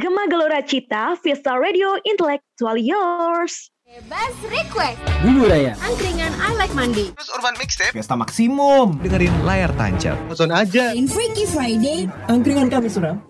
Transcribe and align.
Gema 0.00 0.24
Gelora 0.26 0.62
Cita, 0.64 1.16
Vista 1.22 1.52
Radio 1.58 2.00
Intellectual 2.04 2.76
Yours. 2.80 3.68
Bebas 3.84 4.32
request. 4.48 4.96
Bubur 5.20 5.52
ayam. 5.52 5.76
Angkringan 5.84 6.32
I 6.40 6.56
like 6.56 6.72
mandi. 6.72 7.12
Terus 7.12 7.28
Urban 7.36 7.54
Mixtape 7.60 7.92
Fiesta 7.92 8.16
Maksimum. 8.16 8.96
dengerin 9.04 9.44
layar 9.44 9.68
tancap. 9.76 10.16
Nonton 10.32 10.48
aja 10.48 10.96
In 10.96 11.04
Freaky 11.04 11.44
Friday. 11.44 12.08
Angkringan 12.24 12.72
kami 12.72 12.88
suram. 12.88 13.20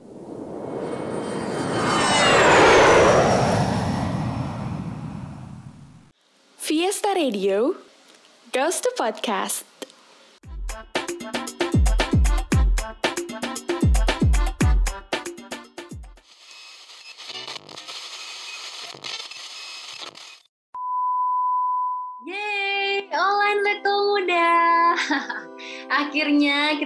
Fiesta 6.62 7.10
Radio 7.18 7.74
goes 8.54 8.78
to 8.78 8.90
podcast. 8.94 9.71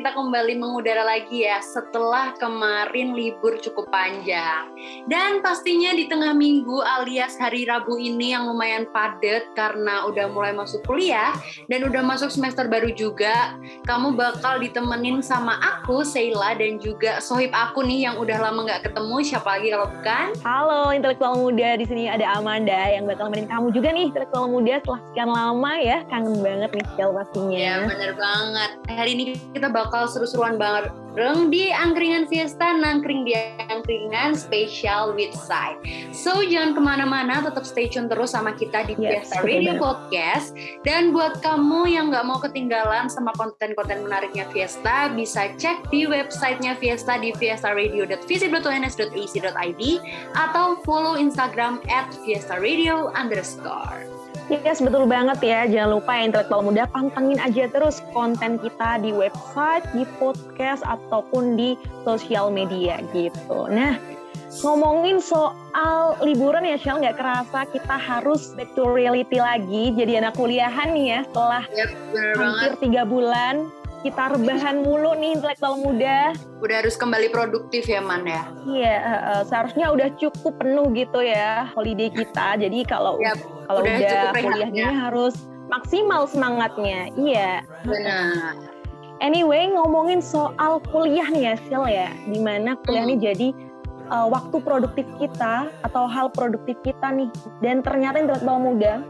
Kita 0.07 0.23
kembali 0.23 0.55
mengudara 0.63 1.03
lagi 1.03 1.43
ya 1.51 1.59
setelah 1.59 2.31
kemarin 2.39 3.19
libur 3.19 3.59
cukup 3.59 3.91
panjang. 3.91 4.71
Dan 5.11 5.43
pastinya 5.43 5.91
di 5.99 6.07
tengah 6.07 6.31
minggu 6.31 6.79
alias 6.79 7.35
hari 7.43 7.67
Rabu 7.67 7.99
ini 7.99 8.31
yang 8.31 8.47
lumayan 8.47 8.87
padat 8.95 9.51
karena 9.59 10.07
udah 10.07 10.31
mulai 10.31 10.55
masuk 10.55 10.87
kuliah 10.87 11.35
dan 11.67 11.91
udah 11.91 12.07
masuk 12.07 12.31
semester 12.31 12.71
baru 12.71 12.95
juga. 12.95 13.59
Kamu 13.83 14.15
bakal 14.15 14.63
ditemenin 14.63 15.27
sama 15.27 15.59
aku, 15.59 16.07
Sheila, 16.07 16.55
dan 16.55 16.79
juga 16.79 17.19
sohib 17.19 17.51
aku 17.51 17.83
nih 17.83 18.07
yang 18.07 18.15
udah 18.23 18.39
lama 18.39 18.63
nggak 18.63 18.87
ketemu. 18.87 19.27
Siapa 19.27 19.59
lagi 19.59 19.75
kalau 19.75 19.91
bukan? 19.91 20.27
Halo 20.47 20.95
intelektual 20.95 21.35
muda, 21.35 21.83
di 21.83 21.83
sini 21.83 22.07
ada 22.07 22.39
Amanda 22.39 22.95
yang 22.95 23.11
bakal 23.11 23.27
nemenin 23.27 23.51
kamu 23.51 23.75
juga 23.75 23.91
nih 23.91 24.15
intelektual 24.15 24.47
muda 24.47 24.79
setelah 24.79 25.03
sekian 25.11 25.31
lama 25.35 25.73
ya. 25.83 25.99
Kangen 26.07 26.39
banget 26.47 26.71
nih 26.79 26.87
Shell 26.95 27.11
pastinya. 27.11 27.59
Ya 27.59 27.75
bener 27.83 28.15
banget. 28.15 28.71
Hari 28.87 29.11
ini 29.11 29.25
kita 29.51 29.67
bakal 29.67 29.96
seru-seruan 30.05 30.61
banget 30.61 30.93
bareng 31.17 31.49
di 31.49 31.73
Angkringan 31.73 32.29
Fiesta, 32.29 32.77
nangkring 32.77 33.25
di 33.25 33.33
Angkringan 33.73 34.37
Special 34.37 35.17
with 35.17 35.33
Side. 35.33 35.81
So 36.13 36.45
jangan 36.45 36.77
ke 36.77 36.81
mana-mana, 36.85 37.41
tetap 37.41 37.65
stay 37.65 37.89
tune 37.89 38.13
terus 38.13 38.37
sama 38.37 38.53
kita 38.53 38.85
di 38.85 38.93
Yes, 39.01 39.33
Fiesta 39.33 39.41
Radio. 39.41 39.81
Podcast. 39.81 40.53
Dan 40.85 41.17
buat 41.17 41.41
kamu 41.41 41.89
yang 41.89 42.13
nggak 42.13 42.29
mau 42.29 42.37
ketinggalan 42.37 43.09
sama 43.09 43.33
konten-konten 43.41 44.05
menariknya 44.05 44.45
Fiesta, 44.53 45.09
bisa 45.17 45.49
cek 45.57 45.89
di 45.89 46.05
websitenya 46.05 46.77
Fiesta 46.77 47.17
di 47.17 47.33
fiestaradio.visip.ons.ac.id 47.33 49.83
atau 50.37 50.77
follow 50.85 51.17
Instagram 51.17 51.81
at 51.89 52.13
Fiesta 52.29 52.61
Radio 52.61 53.09
underscore. 53.17 54.16
Yes, 54.47 54.79
betul 54.79 55.11
banget 55.11 55.43
ya. 55.43 55.67
Jangan 55.67 55.91
lupa 55.99 56.15
ya 56.15 56.23
intelektual 56.31 56.63
muda 56.63 56.87
pantengin 56.95 57.43
aja 57.43 57.67
terus 57.67 57.99
konten 58.15 58.63
kita 58.63 59.03
di 59.03 59.11
website, 59.11 59.83
di 59.91 60.07
podcast, 60.23 60.87
ataupun 60.87 61.59
di 61.59 61.75
sosial 62.07 62.55
media 62.55 63.03
gitu. 63.11 63.67
Nah, 63.67 63.99
ngomongin 64.63 65.19
soal 65.19 66.15
liburan 66.23 66.63
ya 66.63 66.79
Shell, 66.79 67.03
nggak 67.03 67.19
kerasa 67.19 67.67
kita 67.75 67.97
harus 67.99 68.55
back 68.55 68.71
to 68.79 68.87
reality 68.87 69.43
lagi. 69.43 69.91
Jadi 69.99 70.23
anak 70.23 70.39
kuliahan 70.39 70.95
nih 70.95 71.07
ya 71.11 71.21
setelah 71.27 71.65
banget. 71.67 72.39
hampir 72.39 72.73
tiga 72.87 73.03
bulan. 73.03 73.67
Kita 74.07 74.39
rebahan 74.39 74.87
mulu 74.87 75.19
nih 75.19 75.35
intelektual 75.35 75.83
muda. 75.83 76.31
Udah 76.63 76.79
harus 76.79 76.95
kembali 76.95 77.27
produktif 77.35 77.91
ya, 77.91 77.99
Man 77.99 78.23
ya. 78.23 78.47
Iya, 78.63 78.95
eh, 79.03 79.43
seharusnya 79.43 79.91
udah 79.91 80.15
cukup 80.15 80.63
penuh 80.63 80.95
gitu 80.95 81.27
ya 81.27 81.67
holiday 81.75 82.07
kita. 82.15 82.55
Jadi 82.55 82.87
kalau 82.87 83.19
Yap, 83.19 83.35
kalau 83.67 83.83
udah 83.83 83.99
udah, 83.99 84.07
cukup 84.07 84.29
rehat 84.31 84.47
kuliah 84.47 84.71
ya. 84.71 84.91
harus 84.95 85.35
maksimal 85.67 86.23
semangatnya. 86.31 87.11
Iya. 87.19 87.67
Benar. 87.83 88.55
Anyway, 89.19 89.75
ngomongin 89.75 90.23
soal 90.23 90.79
kuliah 90.95 91.27
nih 91.35 91.51
ya, 91.51 91.55
Sil 91.67 91.83
ya. 91.91 92.07
Di 92.31 92.39
mana 92.39 92.79
kuliah 92.87 93.03
Hmm. 93.03 93.11
ini 93.11 93.17
jadi 93.19 93.49
uh, 94.15 94.31
waktu 94.31 94.63
produktif 94.63 95.03
kita 95.19 95.67
atau 95.83 96.07
hal 96.07 96.31
produktif 96.31 96.79
kita 96.87 97.11
nih. 97.11 97.27
Dan 97.59 97.83
ternyata 97.83 98.23
intelektual 98.23 98.63
muda, 98.63 99.03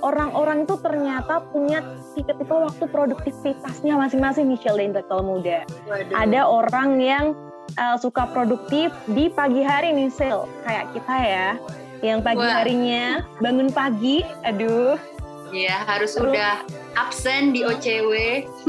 orang-orang 0.00 0.64
itu 0.64 0.74
ternyata 0.80 1.44
punya 1.52 1.84
tiket 2.16 2.36
itu 2.40 2.54
waktu 2.54 2.84
produktivitasnya 2.88 3.94
masing-masing 3.96 4.50
nih, 4.50 4.58
Shell, 4.60 4.76
dan 4.76 4.92
intelektual 4.92 5.22
muda. 5.22 5.64
Waduh. 5.88 6.14
Ada 6.16 6.40
orang 6.44 6.90
yang 7.00 7.24
uh, 7.76 7.96
suka 7.96 8.28
produktif 8.32 8.90
di 9.10 9.28
pagi 9.30 9.64
hari 9.64 9.94
nih, 9.94 10.10
Sil. 10.12 10.44
Kayak 10.66 10.92
kita 10.96 11.16
ya. 11.16 11.48
Yang 12.00 12.20
pagi 12.24 12.44
Wah. 12.44 12.54
harinya 12.64 13.04
bangun 13.44 13.68
pagi, 13.68 14.24
aduh, 14.42 14.96
Iya, 15.50 15.82
harus 15.82 16.14
Terus- 16.14 16.30
udah 16.30 16.62
absen 16.94 17.50
di 17.50 17.66
OCW. 17.66 18.12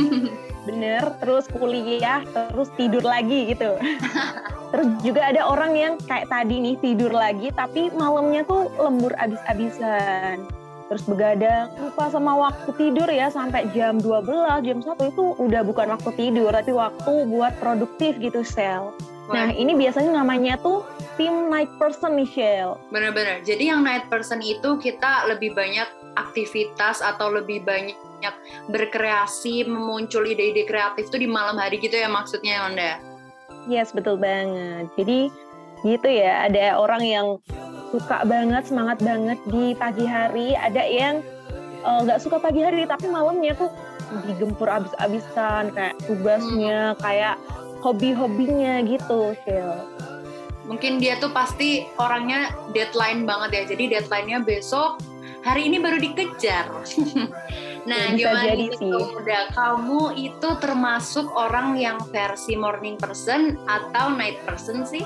bener 0.62 1.18
terus 1.18 1.50
kuliah 1.50 2.22
terus 2.30 2.69
tidur 2.78 3.02
lagi 3.02 3.50
gitu 3.50 3.81
terus 4.72 4.88
juga 5.02 5.34
ada 5.34 5.50
orang 5.50 5.74
yang 5.74 5.94
kayak 6.06 6.30
tadi 6.30 6.62
nih 6.62 6.75
tidur 6.78 7.09
lagi 7.09 7.50
tapi 7.50 7.90
malamnya 7.98 8.46
tuh 8.46 8.69
lembur 8.78 9.09
abis-abisan 9.18 10.46
terus 10.91 11.07
begadang 11.07 11.72
lupa 11.79 12.12
sama 12.12 12.35
waktu 12.35 12.68
tidur 12.75 13.07
ya 13.07 13.31
sampai 13.31 13.63
jam 13.72 13.96
12 13.96 14.28
jam 14.68 14.84
1 14.84 14.91
itu 15.07 15.24
udah 15.40 15.63
bukan 15.63 15.88
waktu 15.96 16.12
tidur 16.19 16.52
tapi 16.52 16.75
waktu 16.75 17.13
buat 17.31 17.56
produktif 17.63 18.19
gitu 18.19 18.44
Sel 18.44 18.91
nah 19.31 19.47
ini 19.47 19.72
biasanya 19.72 20.19
namanya 20.19 20.59
tuh 20.59 20.84
tim 21.16 21.47
night 21.47 21.72
person 21.80 22.19
nih 22.19 22.28
Shell 22.28 22.75
Bener-bener. 22.91 23.40
Jadi 23.46 23.72
yang 23.72 23.85
night 23.85 24.12
person 24.12 24.44
itu 24.44 24.75
kita 24.81 25.31
lebih 25.31 25.56
banyak 25.56 25.88
aktivitas 26.19 27.00
atau 27.00 27.31
lebih 27.31 27.63
banyak 27.63 28.35
berkreasi, 28.68 29.63
memuncul 29.63 30.28
ide-ide 30.28 30.68
kreatif 30.68 31.07
tuh 31.07 31.22
di 31.22 31.30
malam 31.30 31.56
hari 31.56 31.80
gitu 31.80 31.96
ya 31.96 32.12
maksudnya 32.12 32.68
Onda. 32.68 33.00
Yes, 33.69 33.94
betul 33.94 34.18
banget. 34.18 34.90
Jadi 34.97 35.30
gitu 35.85 36.09
ya, 36.09 36.46
ada 36.50 36.78
orang 36.78 37.03
yang 37.06 37.28
suka 37.91 38.24
banget, 38.24 38.63
semangat 38.66 38.97
banget 39.03 39.38
di 39.46 39.75
pagi 39.75 40.07
hari, 40.07 40.56
ada 40.56 40.81
yang 40.81 41.19
eh, 41.84 42.00
nggak 42.07 42.24
suka 42.24 42.40
pagi 42.40 42.63
hari 42.63 42.88
tapi 42.88 43.12
malamnya 43.12 43.53
tuh 43.53 43.69
digempur 44.28 44.68
abis-abisan 44.68 45.72
kayak 45.72 45.96
tugasnya, 46.03 46.96
kayak 47.00 47.35
hobi-hobinya 47.80 48.84
gitu, 48.84 49.35
Shell. 49.44 49.88
Mungkin 50.68 51.00
dia 51.03 51.19
tuh 51.19 51.31
pasti 51.35 51.84
orangnya 52.00 52.51
deadline 52.72 53.28
banget 53.28 53.50
ya. 53.51 53.63
Jadi 53.75 53.84
deadline-nya 53.97 54.40
besok, 54.46 55.00
hari 55.44 55.68
ini 55.68 55.81
baru 55.84 55.97
dikejar. 56.00 56.69
nah, 57.90 58.13
Ya, 58.13 58.31
gimana 58.31 58.56
jadi 58.56 58.66
sih. 58.78 58.94
udah 58.94 59.51
kamu 59.51 60.01
itu 60.16 60.50
termasuk 60.62 61.28
orang 61.34 61.75
yang 61.75 61.97
versi 62.13 62.56
morning 62.56 62.96
person 62.96 63.57
atau 63.68 64.13
night 64.16 64.40
person 64.47 64.85
sih? 64.85 65.03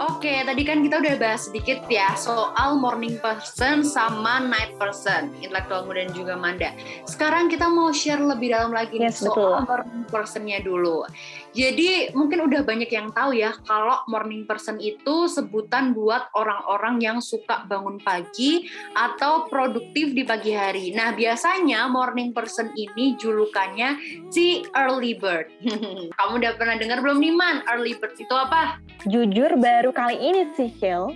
Oke, 0.00 0.32
tadi 0.48 0.64
kan 0.64 0.80
kita 0.80 0.96
udah 0.96 1.14
bahas 1.20 1.44
sedikit 1.44 1.84
ya 1.92 2.16
soal 2.16 2.80
morning 2.80 3.20
person 3.20 3.84
sama 3.84 4.40
night 4.40 4.72
person, 4.80 5.28
intelektual 5.44 5.84
muda 5.84 6.08
dan 6.08 6.16
juga 6.16 6.40
Manda. 6.40 6.72
Sekarang 7.04 7.52
kita 7.52 7.68
mau 7.68 7.92
share 7.92 8.24
lebih 8.24 8.48
dalam 8.48 8.72
lagi 8.72 8.96
nih 8.96 9.12
Yes, 9.12 9.20
soal 9.20 9.60
betul. 9.60 9.68
morning 9.68 10.04
personnya 10.08 10.58
dulu. 10.64 11.04
Jadi 11.52 12.16
mungkin 12.16 12.48
udah 12.48 12.64
banyak 12.64 12.88
yang 12.88 13.12
tahu 13.12 13.36
ya 13.36 13.52
kalau 13.68 14.00
morning 14.08 14.48
person 14.48 14.80
itu 14.80 15.28
sebutan 15.28 15.92
buat 15.92 16.32
orang-orang 16.32 16.96
yang 17.04 17.18
suka 17.20 17.68
bangun 17.68 18.00
pagi 18.00 18.72
atau 18.96 19.52
produktif 19.52 20.16
di 20.16 20.24
pagi 20.24 20.56
hari. 20.56 20.96
Nah 20.96 21.12
biasanya 21.12 21.92
morning 21.92 22.32
person 22.32 22.72
ini 22.72 23.20
julukannya 23.20 24.00
si 24.32 24.64
early 24.72 25.12
bird. 25.20 25.52
Kamu 26.16 26.40
udah 26.40 26.56
pernah 26.56 26.80
dengar 26.80 27.04
belum 27.04 27.20
nih 27.20 27.36
Man? 27.36 27.68
Early 27.68 28.00
bird 28.00 28.16
itu 28.16 28.32
apa? 28.32 28.80
Jujur 29.04 29.60
baru 29.60 29.89
kali 29.92 30.16
ini 30.16 30.50
sih, 30.56 30.70
Shell. 30.78 31.14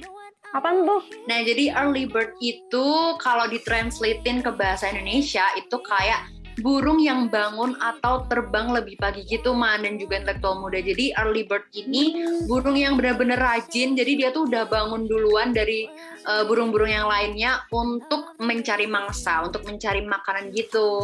Apaan 0.55 0.87
tuh? 0.87 1.03
Nah, 1.26 1.43
jadi 1.43 1.75
early 1.75 2.06
bird 2.06 2.38
itu 2.38 2.87
kalau 3.19 3.50
ditranslatein 3.50 4.38
ke 4.38 4.50
bahasa 4.55 4.87
Indonesia 4.87 5.43
itu 5.59 5.82
kayak 5.82 6.31
burung 6.62 7.03
yang 7.03 7.26
bangun 7.26 7.75
atau 7.82 8.23
terbang 8.31 8.71
lebih 8.71 8.94
pagi 9.03 9.26
gitu 9.26 9.50
man 9.50 9.82
dan 9.82 9.99
juga 9.99 10.23
intelektual 10.23 10.62
muda. 10.62 10.79
Jadi 10.79 11.11
early 11.19 11.43
bird 11.43 11.67
ini 11.75 12.23
burung 12.47 12.79
yang 12.79 12.94
benar-benar 12.94 13.43
rajin. 13.43 13.99
Jadi 13.99 14.23
dia 14.23 14.31
tuh 14.31 14.47
udah 14.47 14.71
bangun 14.71 15.11
duluan 15.11 15.50
dari 15.50 15.91
uh, 16.31 16.47
burung-burung 16.47 16.91
yang 16.91 17.11
lainnya 17.11 17.67
untuk 17.75 18.38
mencari 18.38 18.87
mangsa, 18.87 19.43
untuk 19.43 19.67
mencari 19.67 20.06
makanan 20.06 20.55
gitu. 20.55 21.03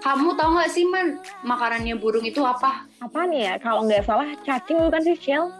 Kamu 0.00 0.38
tahu 0.38 0.56
nggak 0.56 0.70
sih 0.72 0.88
man 0.88 1.20
makanannya 1.44 1.98
burung 2.00 2.24
itu 2.24 2.40
apa? 2.40 2.88
Apaan 3.04 3.34
ya? 3.34 3.60
Kalau 3.60 3.84
nggak 3.84 4.08
salah 4.08 4.32
cacing 4.46 4.78
bukan 4.88 5.02
sih, 5.04 5.18
Shell? 5.20 5.52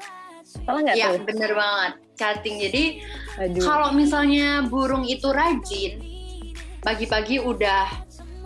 Salah 0.67 0.81
nggak 0.85 0.97
Ya 0.97 1.09
tuh? 1.15 1.25
bener 1.27 1.53
banget, 1.55 1.93
cacing. 2.19 2.57
Jadi. 2.59 2.85
Kalau 3.63 3.95
misalnya 3.95 4.67
burung 4.67 5.07
itu 5.07 5.31
rajin, 5.31 6.03
pagi-pagi 6.83 7.39
udah 7.39 7.87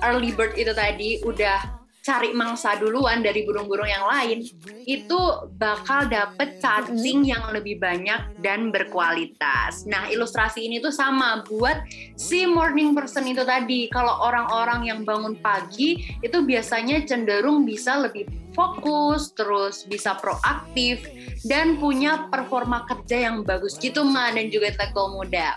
early 0.05 0.35
bird 0.35 0.53
itu 0.59 0.73
tadi 0.75 1.23
udah 1.25 1.82
cari 2.03 2.35
mangsa 2.35 2.75
duluan 2.83 3.23
dari 3.23 3.47
burung-burung 3.47 3.87
yang 3.87 4.05
lain, 4.11 4.43
itu 4.85 5.21
bakal 5.55 6.11
dapet 6.11 6.59
cacing 6.59 7.23
yang 7.23 7.55
lebih 7.55 7.79
banyak 7.79 8.43
dan 8.43 8.75
berkualitas. 8.75 9.87
Nah, 9.87 10.11
ilustrasi 10.11 10.67
ini 10.67 10.83
tuh 10.83 10.91
sama 10.91 11.47
buat 11.47 11.87
si 12.19 12.43
morning 12.45 12.93
person 12.93 13.31
itu 13.31 13.47
tadi. 13.47 13.87
Kalau 13.87 14.19
orang-orang 14.27 14.91
yang 14.91 15.07
bangun 15.07 15.39
pagi 15.39 16.19
itu 16.19 16.39
biasanya 16.43 17.07
cenderung 17.07 17.63
bisa 17.63 18.03
lebih 18.03 18.27
fokus, 18.53 19.33
terus 19.33 19.87
bisa 19.87 20.19
proaktif 20.19 21.07
dan 21.47 21.79
punya 21.79 22.27
performa 22.29 22.85
kerja 22.85 23.31
yang 23.31 23.47
bagus 23.47 23.79
gitu, 23.79 24.03
Ma, 24.03 24.35
dan 24.35 24.51
juga 24.51 24.75
intelektual 24.75 25.15
muda. 25.15 25.57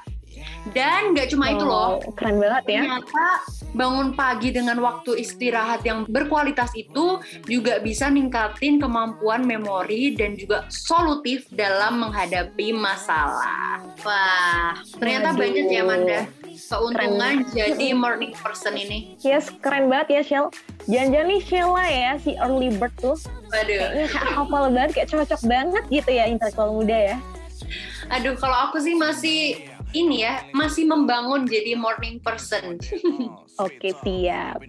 Dan 0.68 1.13
nggak 1.13 1.30
cuma 1.30 1.50
itu 1.50 1.62
loh, 1.62 1.97
Oh, 1.97 2.12
keren 2.12 2.38
banget 2.38 2.63
ya. 2.65 2.81
ternyata 2.81 3.25
bangun 3.71 4.07
pagi 4.12 4.50
dengan 4.50 4.80
waktu 4.80 5.19
istirahat 5.19 5.81
yang 5.81 6.03
berkualitas 6.06 6.74
itu 6.74 7.19
juga 7.44 7.77
bisa 7.77 8.07
ningkatin 8.07 8.77
kemampuan 8.77 9.44
memori 9.44 10.13
dan 10.13 10.33
juga 10.33 10.65
solutif 10.68 11.45
dalam 11.50 12.00
menghadapi 12.00 12.71
masalah. 12.71 13.83
Wah, 14.01 14.74
ternyata 14.95 15.31
Waduh. 15.31 15.39
banyak 15.39 15.65
ya 15.68 15.83
Manda 15.83 16.21
keuntungan 16.57 17.36
Keren. 17.44 17.53
jadi 17.53 17.88
morning 17.94 18.33
person 18.33 18.74
ini. 18.74 19.13
Yes, 19.19 19.51
keren 19.56 19.86
banget 19.86 20.07
ya 20.09 20.21
Shell. 20.24 20.45
Jangan-jangan 20.86 21.27
nih 21.27 21.42
Sheila 21.42 21.86
ya, 21.86 22.12
si 22.18 22.31
early 22.38 22.69
bird 22.71 22.94
tuh. 22.95 23.18
Waduh, 23.45 23.75
Kayaknya 23.75 24.06
kayak 24.07 24.31
hafal 24.33 24.63
banget, 24.68 24.92
kayak 24.94 25.09
cocok 25.09 25.42
banget 25.44 25.83
gitu 25.89 26.09
ya 26.12 26.25
intelektual 26.25 26.74
muda 26.74 26.97
ya. 27.06 27.18
aduh 28.07 28.38
kalau 28.38 28.69
aku 28.69 28.77
sih 28.77 28.94
masih 28.94 29.65
ini 29.95 30.21
ya, 30.21 30.44
masih 30.51 30.83
membangun 30.83 31.47
jadi 31.47 31.74
morning 31.74 32.19
person. 32.19 32.75
Oke, 33.65 33.95
siap. 34.03 34.59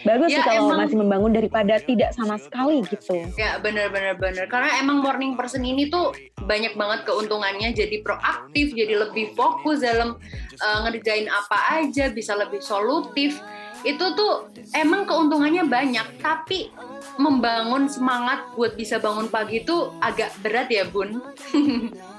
Bagus 0.00 0.32
Ya, 0.32 0.40
sih 0.40 0.44
kalau 0.48 0.72
emang- 0.72 0.80
masih 0.80 0.96
membangun 0.96 1.28
daripada 1.30 1.76
tidak 1.78 2.16
sama 2.16 2.40
sekali 2.40 2.80
gitu. 2.88 3.20
Ya 3.36 3.60
bener-bener 3.60 4.16
bener 4.16 4.48
karena 4.48 4.80
emang 4.80 5.04
morning 5.04 5.36
person 5.36 5.60
ini 5.60 5.92
tuh 5.92 6.16
banyak 6.40 6.72
banget 6.72 7.04
keuntungannya 7.04 7.68
jadi 7.70 8.00
proaktif 8.00 8.72
jadi 8.72 8.96
lebih 8.98 9.36
fokus 9.36 9.84
dalam 9.84 10.16
uh, 10.56 10.78
ngerjain 10.82 11.28
apa 11.28 11.84
aja 11.84 12.08
bisa 12.08 12.32
lebih 12.32 12.64
solutif 12.64 13.36
itu 13.80 14.04
tuh 14.12 14.48
emang 14.72 15.04
keuntungannya 15.04 15.64
banyak 15.64 16.16
tapi 16.16 16.72
membangun 17.16 17.84
semangat 17.84 18.48
buat 18.52 18.76
bisa 18.76 18.96
bangun 18.96 19.28
pagi 19.28 19.60
itu 19.60 19.76
agak 20.00 20.32
berat 20.40 20.68
ya 20.68 20.84
bun 20.84 21.20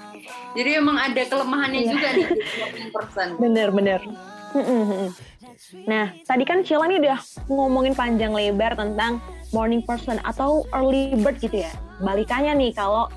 jadi 0.52 0.84
emang 0.84 0.98
ada 1.00 1.22
kelemahannya 1.26 1.82
Iya. 1.82 1.92
juga 1.92 2.08
nih 2.14 2.26
di 2.28 2.42
morning 2.60 2.90
person 2.92 3.28
Bener-bener. 3.40 4.02
Mm-mm-mm. 4.52 5.10
Nah, 5.88 6.12
tadi 6.28 6.44
kan 6.44 6.60
Sheila 6.60 6.84
nih 6.92 7.00
udah 7.00 7.20
ngomongin 7.48 7.96
panjang 7.96 8.36
lebar 8.36 8.76
tentang 8.76 9.24
morning 9.56 9.80
person 9.80 10.20
atau 10.28 10.68
early 10.76 11.16
bird 11.16 11.40
gitu 11.40 11.64
ya. 11.64 11.72
Balikannya 12.04 12.60
nih 12.60 12.76
kalau 12.76 13.08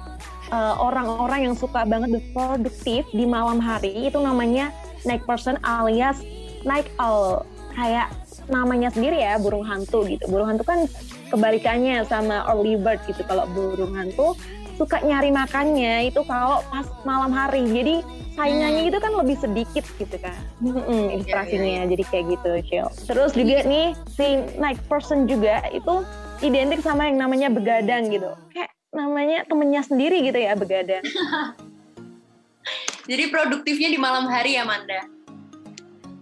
uh, 0.54 0.74
orang-orang 0.78 1.50
yang 1.50 1.54
suka 1.58 1.82
banget 1.82 2.22
produktif 2.30 3.02
di 3.10 3.26
malam 3.26 3.58
hari 3.58 4.06
itu 4.06 4.18
namanya 4.22 4.70
night 5.02 5.26
person 5.26 5.58
alias 5.66 6.22
night 6.62 6.86
owl. 7.02 7.42
Kayak 7.74 8.14
namanya 8.46 8.94
sendiri 8.94 9.18
ya 9.18 9.34
burung 9.42 9.66
hantu 9.66 10.06
gitu. 10.06 10.30
Burung 10.30 10.54
hantu 10.54 10.62
kan 10.62 10.86
kebalikannya 11.34 12.06
sama 12.06 12.46
early 12.46 12.78
bird 12.78 13.02
gitu. 13.10 13.26
Kalau 13.26 13.50
burung 13.50 13.98
hantu 13.98 14.38
suka 14.74 14.98
nyari 15.02 15.30
makannya 15.30 16.10
itu 16.10 16.20
kalau 16.26 16.62
pas 16.70 16.86
malam 17.06 17.30
hari. 17.30 17.62
Jadi 17.70 18.02
saingannya 18.34 18.90
itu 18.90 18.98
kan 18.98 19.12
lebih 19.14 19.36
sedikit 19.38 19.84
gitu 19.96 20.16
kan. 20.18 20.34
Mm-mm, 20.58 21.14
ilustrasinya 21.18 21.86
jadi 21.86 22.04
kayak 22.10 22.24
gitu, 22.38 22.50
Cil. 22.66 22.86
Terus 23.06 23.30
juga 23.34 23.62
nih 23.62 23.94
si 24.10 24.42
night 24.58 24.80
person 24.90 25.30
juga 25.30 25.62
itu 25.70 26.02
identik 26.42 26.82
sama 26.82 27.06
yang 27.06 27.22
namanya 27.22 27.48
begadang 27.48 28.10
gitu. 28.10 28.34
Kayak 28.50 28.74
namanya 28.90 29.46
temennya 29.46 29.82
sendiri 29.86 30.26
gitu 30.26 30.38
ya 30.38 30.58
begadang. 30.58 31.06
jadi 33.10 33.30
produktifnya 33.30 33.88
di 33.92 33.98
malam 34.00 34.24
hari 34.24 34.56
ya 34.56 34.64
Manda 34.64 35.04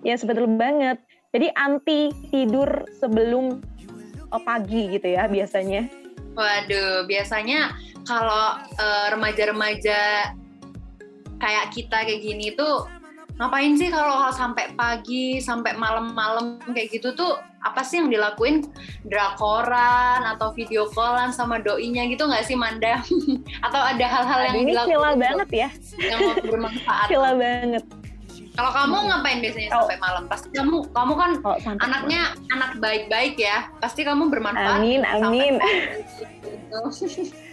Ya 0.03 0.19
sebetul 0.19 0.51
banget. 0.59 0.99
Jadi 1.31 1.49
anti 1.55 2.11
tidur 2.29 2.85
sebelum 2.99 3.63
oh, 4.35 4.43
pagi 4.43 4.91
gitu 4.91 5.15
ya 5.15 5.31
biasanya. 5.31 5.87
Waduh, 6.35 7.07
biasanya 7.07 7.71
kalau 8.05 8.59
eh, 8.59 9.07
remaja-remaja 9.15 10.01
kayak 11.39 11.67
kita 11.75 12.07
kayak 12.07 12.23
gini 12.23 12.55
tuh 12.55 12.87
ngapain 13.41 13.75
sih 13.75 13.89
kalau 13.91 14.29
sampai 14.31 14.71
pagi 14.77 15.41
sampai 15.43 15.75
malam-malam 15.75 16.63
kayak 16.71 16.93
gitu 16.95 17.17
tuh 17.17 17.41
apa 17.63 17.81
sih 17.83 17.99
yang 17.99 18.11
dilakuin 18.13 18.63
drakoran 19.07 20.21
atau 20.37 20.53
video 20.55 20.87
callan 20.93 21.33
sama 21.35 21.59
doinya 21.59 22.07
gitu 22.07 22.29
nggak 22.29 22.45
sih 22.47 22.55
Manda? 22.59 23.01
atau 23.67 23.81
ada 23.83 24.05
hal-hal 24.07 24.41
yang 24.53 24.57
ini 24.63 24.71
dilakuin 24.77 24.95
tuh 24.95 25.19
banget 25.19 25.49
ya, 25.51 25.69
yang 25.99 26.21
bermanfaat? 26.45 27.07
villa 27.11 27.33
banget. 27.35 27.85
Kalau 28.53 28.69
kamu 28.69 28.97
ngapain 29.09 29.39
biasanya 29.41 29.69
Oh. 29.73 29.89
sampai 29.89 29.99
malam? 30.05 30.25
Pasti 30.29 30.49
kamu 30.53 30.77
kamu 30.93 31.13
kan 31.17 31.31
sampai 31.41 31.83
anaknya 31.89 32.23
anak 32.53 32.71
baik-baik 32.85 33.35
ya. 33.41 33.73
Pasti 33.81 34.05
kamu 34.05 34.29
bermanfaat. 34.29 34.77
Amin, 34.77 35.01
amin. 35.09 35.57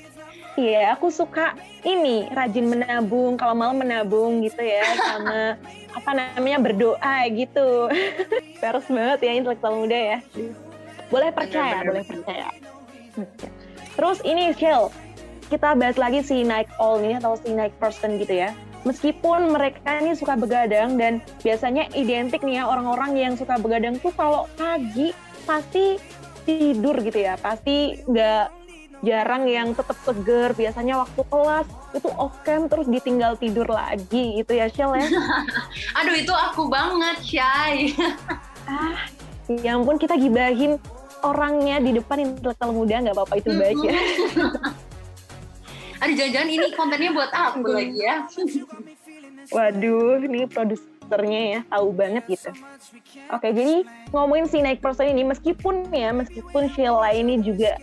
Iya, 0.59 0.99
aku 0.99 1.07
suka 1.07 1.55
ini 1.87 2.27
rajin 2.35 2.67
menabung. 2.67 3.39
Kalau 3.39 3.55
malam 3.55 3.79
menabung 3.79 4.43
gitu 4.43 4.59
ya, 4.59 4.83
sama 5.07 5.55
apa 5.95 6.11
namanya 6.11 6.59
berdoa 6.59 7.17
gitu. 7.31 7.87
Harus 8.63 8.83
banget 8.91 9.19
ya 9.23 9.31
intelektual 9.39 9.79
muda 9.79 9.95
ya. 9.95 10.17
Boleh 11.07 11.31
percaya, 11.31 11.79
boleh 11.87 12.03
percaya. 12.03 12.51
Terus 13.95 14.19
ini 14.27 14.51
Shell, 14.51 14.91
kita 15.47 15.79
bahas 15.79 15.95
lagi 15.95 16.19
si 16.19 16.43
night 16.43 16.67
owl 16.75 16.99
ini 16.99 17.15
atau 17.23 17.39
si 17.39 17.55
night 17.55 17.73
person 17.79 18.19
gitu 18.19 18.43
ya. 18.43 18.51
Meskipun 18.83 19.55
mereka 19.55 20.03
ini 20.03 20.15
suka 20.15 20.35
begadang 20.35 20.99
dan 20.99 21.23
biasanya 21.43 21.87
identik 21.95 22.43
nih 22.43 22.59
ya 22.59 22.67
orang-orang 22.67 23.15
yang 23.15 23.33
suka 23.35 23.59
begadang 23.59 23.99
tuh 23.99 24.11
kalau 24.15 24.47
pagi 24.55 25.15
pasti 25.43 25.99
tidur 26.47 26.99
gitu 27.03 27.19
ya, 27.27 27.35
pasti 27.39 27.99
nggak 28.07 28.58
jarang 28.99 29.47
yang 29.47 29.71
tetap 29.75 29.97
seger. 30.03 30.51
Biasanya 30.55 31.03
waktu 31.03 31.21
kelas 31.27 31.67
itu 31.95 32.09
off 32.15 32.35
cam 32.43 32.67
terus 32.67 32.87
ditinggal 32.87 33.35
tidur 33.39 33.67
lagi 33.67 34.43
gitu 34.43 34.51
ya 34.55 34.67
Shell 34.67 34.95
ya. 34.95 35.07
Aduh 35.99 36.15
itu 36.15 36.33
aku 36.33 36.67
banget, 36.67 37.17
Shay. 37.23 37.95
ah, 38.69 39.07
ya 39.49 39.75
ampun 39.79 39.97
kita 39.97 40.15
gibahin 40.19 40.77
orangnya 41.19 41.83
di 41.83 41.91
depan 41.99 42.23
intelektual 42.23 42.71
muda 42.71 43.03
nggak 43.03 43.15
apa-apa 43.15 43.35
itu 43.39 43.49
baik 43.55 43.79
ya. 43.83 43.95
Aduh 45.99 46.15
jangan-jangan 46.15 46.49
ini 46.49 46.67
kontennya 46.79 47.11
buat 47.11 47.31
aku 47.31 47.67
lagi 47.75 47.99
ya. 47.99 48.23
Waduh, 49.49 50.21
ini 50.23 50.45
produsernya 50.45 51.41
ya 51.41 51.59
tahu 51.67 51.89
banget 51.91 52.23
gitu. 52.29 52.53
Oke, 53.33 53.49
jadi 53.51 53.83
ngomongin 54.13 54.45
si 54.45 54.61
night 54.61 54.79
person 54.79 55.09
ini, 55.09 55.25
meskipun 55.25 55.89
ya, 55.89 56.13
meskipun 56.13 56.69
Sheila 56.71 57.11
ini 57.11 57.41
juga 57.41 57.75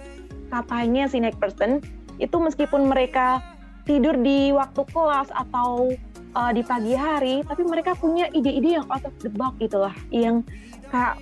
katanya 0.49 1.09
si 1.11 1.21
night 1.21 1.37
person, 1.38 1.83
itu 2.17 2.37
meskipun 2.37 2.88
mereka 2.88 3.45
tidur 3.87 4.19
di 4.19 4.50
waktu 4.50 4.83
kelas 4.91 5.31
atau 5.31 5.95
uh, 6.35 6.50
di 6.50 6.65
pagi 6.67 6.97
hari, 6.97 7.47
tapi 7.47 7.62
mereka 7.62 7.95
punya 7.95 8.26
ide-ide 8.35 8.83
yang 8.83 8.87
out 8.91 9.05
of 9.07 9.15
the 9.23 9.31
box 9.31 9.55
gitu 9.62 9.79
lah, 9.83 9.95
yang 10.11 10.43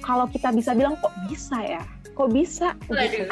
kalau 0.04 0.28
kita 0.31 0.54
bisa 0.54 0.71
bilang 0.76 0.95
kok 1.02 1.11
bisa 1.26 1.59
ya, 1.61 1.83
kok 2.14 2.31
bisa 2.31 2.78
gitu. 2.87 3.26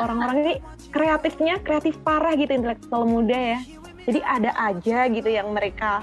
Orang-orang 0.00 0.36
ini 0.42 0.54
kreatifnya 0.90 1.62
kreatif 1.62 1.94
parah 2.02 2.34
gitu 2.34 2.50
intelektual 2.50 3.06
muda 3.06 3.56
ya. 3.56 3.60
Jadi 4.04 4.20
ada 4.20 4.50
aja 4.58 5.06
gitu 5.08 5.28
yang 5.30 5.54
mereka 5.54 6.02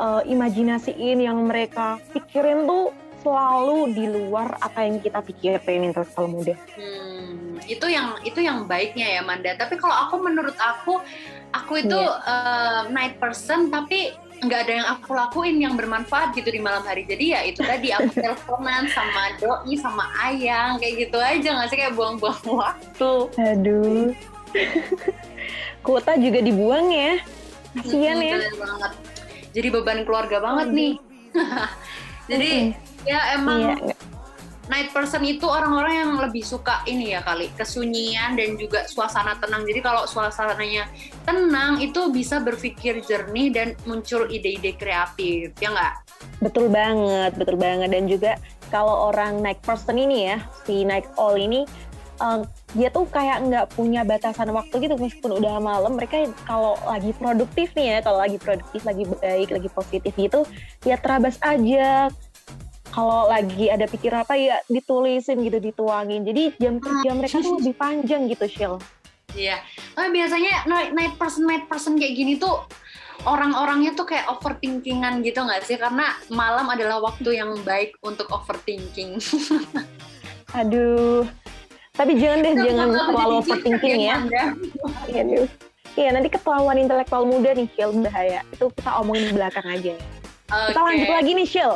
uh, 0.00 0.24
imajinasiin 0.24 1.20
yang 1.20 1.36
mereka 1.46 2.00
pikirin 2.10 2.64
tuh 2.66 2.90
selalu 3.26 3.90
di 3.90 4.04
luar 4.06 4.54
apa 4.62 4.86
yang 4.86 5.02
kita 5.02 5.18
pikirin 5.18 5.90
intelektual 5.90 6.30
muda. 6.30 6.54
Hmm, 6.78 7.58
itu 7.66 7.86
yang 7.90 8.14
itu 8.22 8.38
yang 8.38 8.70
baiknya 8.70 9.18
ya 9.18 9.22
Manda. 9.26 9.58
Tapi 9.58 9.74
kalau 9.74 10.06
aku 10.06 10.22
menurut 10.22 10.54
aku, 10.54 11.02
aku 11.50 11.82
itu 11.82 11.98
Iya. 11.98 12.22
eh, 12.22 12.80
night 12.94 13.18
person 13.18 13.66
tapi 13.66 14.14
nggak 14.36 14.60
ada 14.68 14.72
yang 14.76 14.88
aku 14.94 15.16
lakuin 15.16 15.56
yang 15.58 15.74
bermanfaat 15.74 16.38
gitu 16.38 16.54
di 16.54 16.62
malam 16.62 16.86
hari. 16.86 17.02
Jadi 17.02 17.34
ya 17.34 17.40
itu 17.42 17.66
tadi 17.66 17.90
aku 17.90 18.14
teleponan 18.22 18.86
sama 18.94 19.34
doi 19.42 19.74
sama 19.74 20.06
ayang 20.22 20.78
kayak 20.78 21.08
gitu 21.08 21.18
aja 21.18 21.48
nggak 21.50 21.66
sih 21.66 21.78
kayak 21.82 21.98
buang-buang 21.98 22.46
waktu. 22.62 23.12
Aduh. 23.42 24.14
Kuota 25.82 26.14
juga 26.14 26.38
dibuang 26.38 26.94
ya. 26.94 27.18
Kasian 27.74 28.22
Mm-mm, 28.22 28.30
ya. 28.30 28.38
banget. 28.54 28.92
Jadi 29.50 29.68
beban 29.68 30.00
keluarga 30.06 30.38
banget 30.38 30.68
nih. 30.70 30.92
Jadi 32.26 32.52
ya 33.06 33.38
emang 33.38 33.58
Iya, 33.62 33.74
nggak- 33.78 34.04
night 34.66 34.90
person 34.90 35.22
itu 35.22 35.46
orang-orang 35.46 35.94
yang 35.94 36.12
lebih 36.18 36.42
suka 36.42 36.82
ini 36.90 37.14
ya 37.14 37.22
kali 37.22 37.54
kesunyian 37.54 38.34
dan 38.34 38.58
juga 38.58 38.82
suasana 38.90 39.38
tenang. 39.38 39.62
Jadi 39.62 39.78
kalau 39.78 40.10
suasananya 40.10 40.90
tenang 41.22 41.78
itu 41.78 42.10
bisa 42.10 42.42
berpikir 42.42 42.98
jernih 43.06 43.54
dan 43.54 43.68
muncul 43.86 44.26
ide-ide 44.26 44.74
kreatif, 44.74 45.54
ya 45.62 45.70
nggak? 45.70 45.94
betul 46.36 46.66
banget, 46.68 47.32
betul 47.38 47.56
banget. 47.56 47.88
Dan 47.94 48.10
juga 48.10 48.36
kalau 48.68 49.14
orang 49.14 49.38
night 49.38 49.62
person 49.62 49.96
ini 49.96 50.34
ya, 50.34 50.42
si 50.66 50.82
night 50.82 51.06
owl 51.14 51.38
ini 51.38 51.62
eh, 52.16 52.40
dia 52.74 52.88
tuh 52.90 53.06
kayak 53.06 53.46
nggak 53.46 53.66
punya 53.76 54.02
batasan 54.02 54.50
waktu 54.50 54.88
gitu 54.88 54.96
meskipun 54.96 55.36
udah 55.36 55.60
malam 55.60 55.96
mereka 55.96 56.24
kalau 56.44 56.76
lagi 56.88 57.12
produktif 57.12 57.72
nih 57.76 57.86
ya 57.86 57.98
kalau 58.00 58.18
lagi 58.20 58.40
produktif 58.40 58.82
lagi 58.88 59.04
baik 59.04 59.52
lagi 59.52 59.68
positif 59.68 60.12
gitu 60.16 60.40
ya 60.84 60.96
terabas 60.96 61.36
aja 61.44 62.08
kalau 62.96 63.28
lagi 63.28 63.68
ada 63.68 63.84
pikir 63.84 64.08
apa 64.16 64.32
ya 64.40 64.56
ditulisin 64.72 65.44
gitu 65.44 65.60
dituangin 65.60 66.24
jadi 66.24 66.56
jam 66.56 66.80
kerja 66.80 67.10
mereka 67.12 67.44
tuh 67.44 67.60
lebih 67.60 67.76
panjang 67.76 68.24
gitu 68.32 68.48
Shil 68.48 68.74
Iya. 69.36 69.60
Tapi 69.92 70.08
biasanya 70.16 70.64
night, 70.64 70.96
night 70.96 71.14
person 71.20 71.44
night 71.44 71.68
person 71.68 72.00
kayak 72.00 72.16
gini 72.16 72.40
tuh 72.40 72.64
orang-orangnya 73.28 73.92
tuh 73.92 74.08
kayak 74.08 74.24
overthinkingan 74.32 75.20
gitu 75.20 75.44
nggak 75.44 75.60
sih? 75.60 75.76
Karena 75.76 76.16
malam 76.32 76.64
adalah 76.72 77.04
waktu 77.04 77.36
yang 77.36 77.52
baik 77.60 78.00
untuk 78.00 78.32
overthinking. 78.32 79.20
aduh 80.56 81.28
tapi 81.96 82.12
jangan 82.16 82.38
deh 82.44 82.54
jangan 82.60 82.88
terlalu 82.92 83.34
overthinking 83.40 84.00
ya. 84.04 84.16
Iya, 85.08 85.20
aduh. 85.24 85.46
Iya, 85.96 86.12
nanti 86.12 86.28
ketahuan 86.28 86.76
intelektual 86.76 87.24
muda 87.24 87.56
nih, 87.56 87.72
Shil, 87.72 87.88
bahaya. 88.04 88.44
Itu 88.52 88.68
kita 88.68 89.00
omongin 89.00 89.32
di 89.32 89.34
belakang 89.40 89.64
aja. 89.64 89.96
Kita 90.44 90.76
Oke. 90.76 90.88
lanjut 90.92 91.08
lagi 91.08 91.30
nih, 91.32 91.48
Shil. 91.48 91.72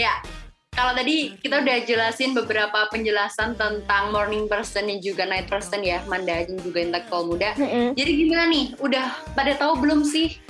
Ya, 0.00 0.24
kalau 0.72 0.98
tadi 0.98 1.36
kita 1.38 1.62
udah 1.62 1.78
jelasin 1.86 2.34
beberapa 2.34 2.90
penjelasan 2.90 3.54
tentang 3.54 4.10
morning 4.10 4.50
person 4.50 4.90
dan 4.90 4.98
juga 4.98 5.28
night 5.28 5.46
person 5.46 5.78
ya, 5.78 6.02
Manda 6.10 6.42
dan 6.42 6.58
juga 6.58 6.82
intelektual 6.82 7.28
muda. 7.28 7.54
Mm-mm. 7.54 7.94
Jadi 7.94 8.10
gimana 8.18 8.50
nih? 8.50 8.74
Udah 8.82 9.14
pada 9.36 9.54
tahu 9.54 9.78
belum 9.78 10.02
sih 10.02 10.42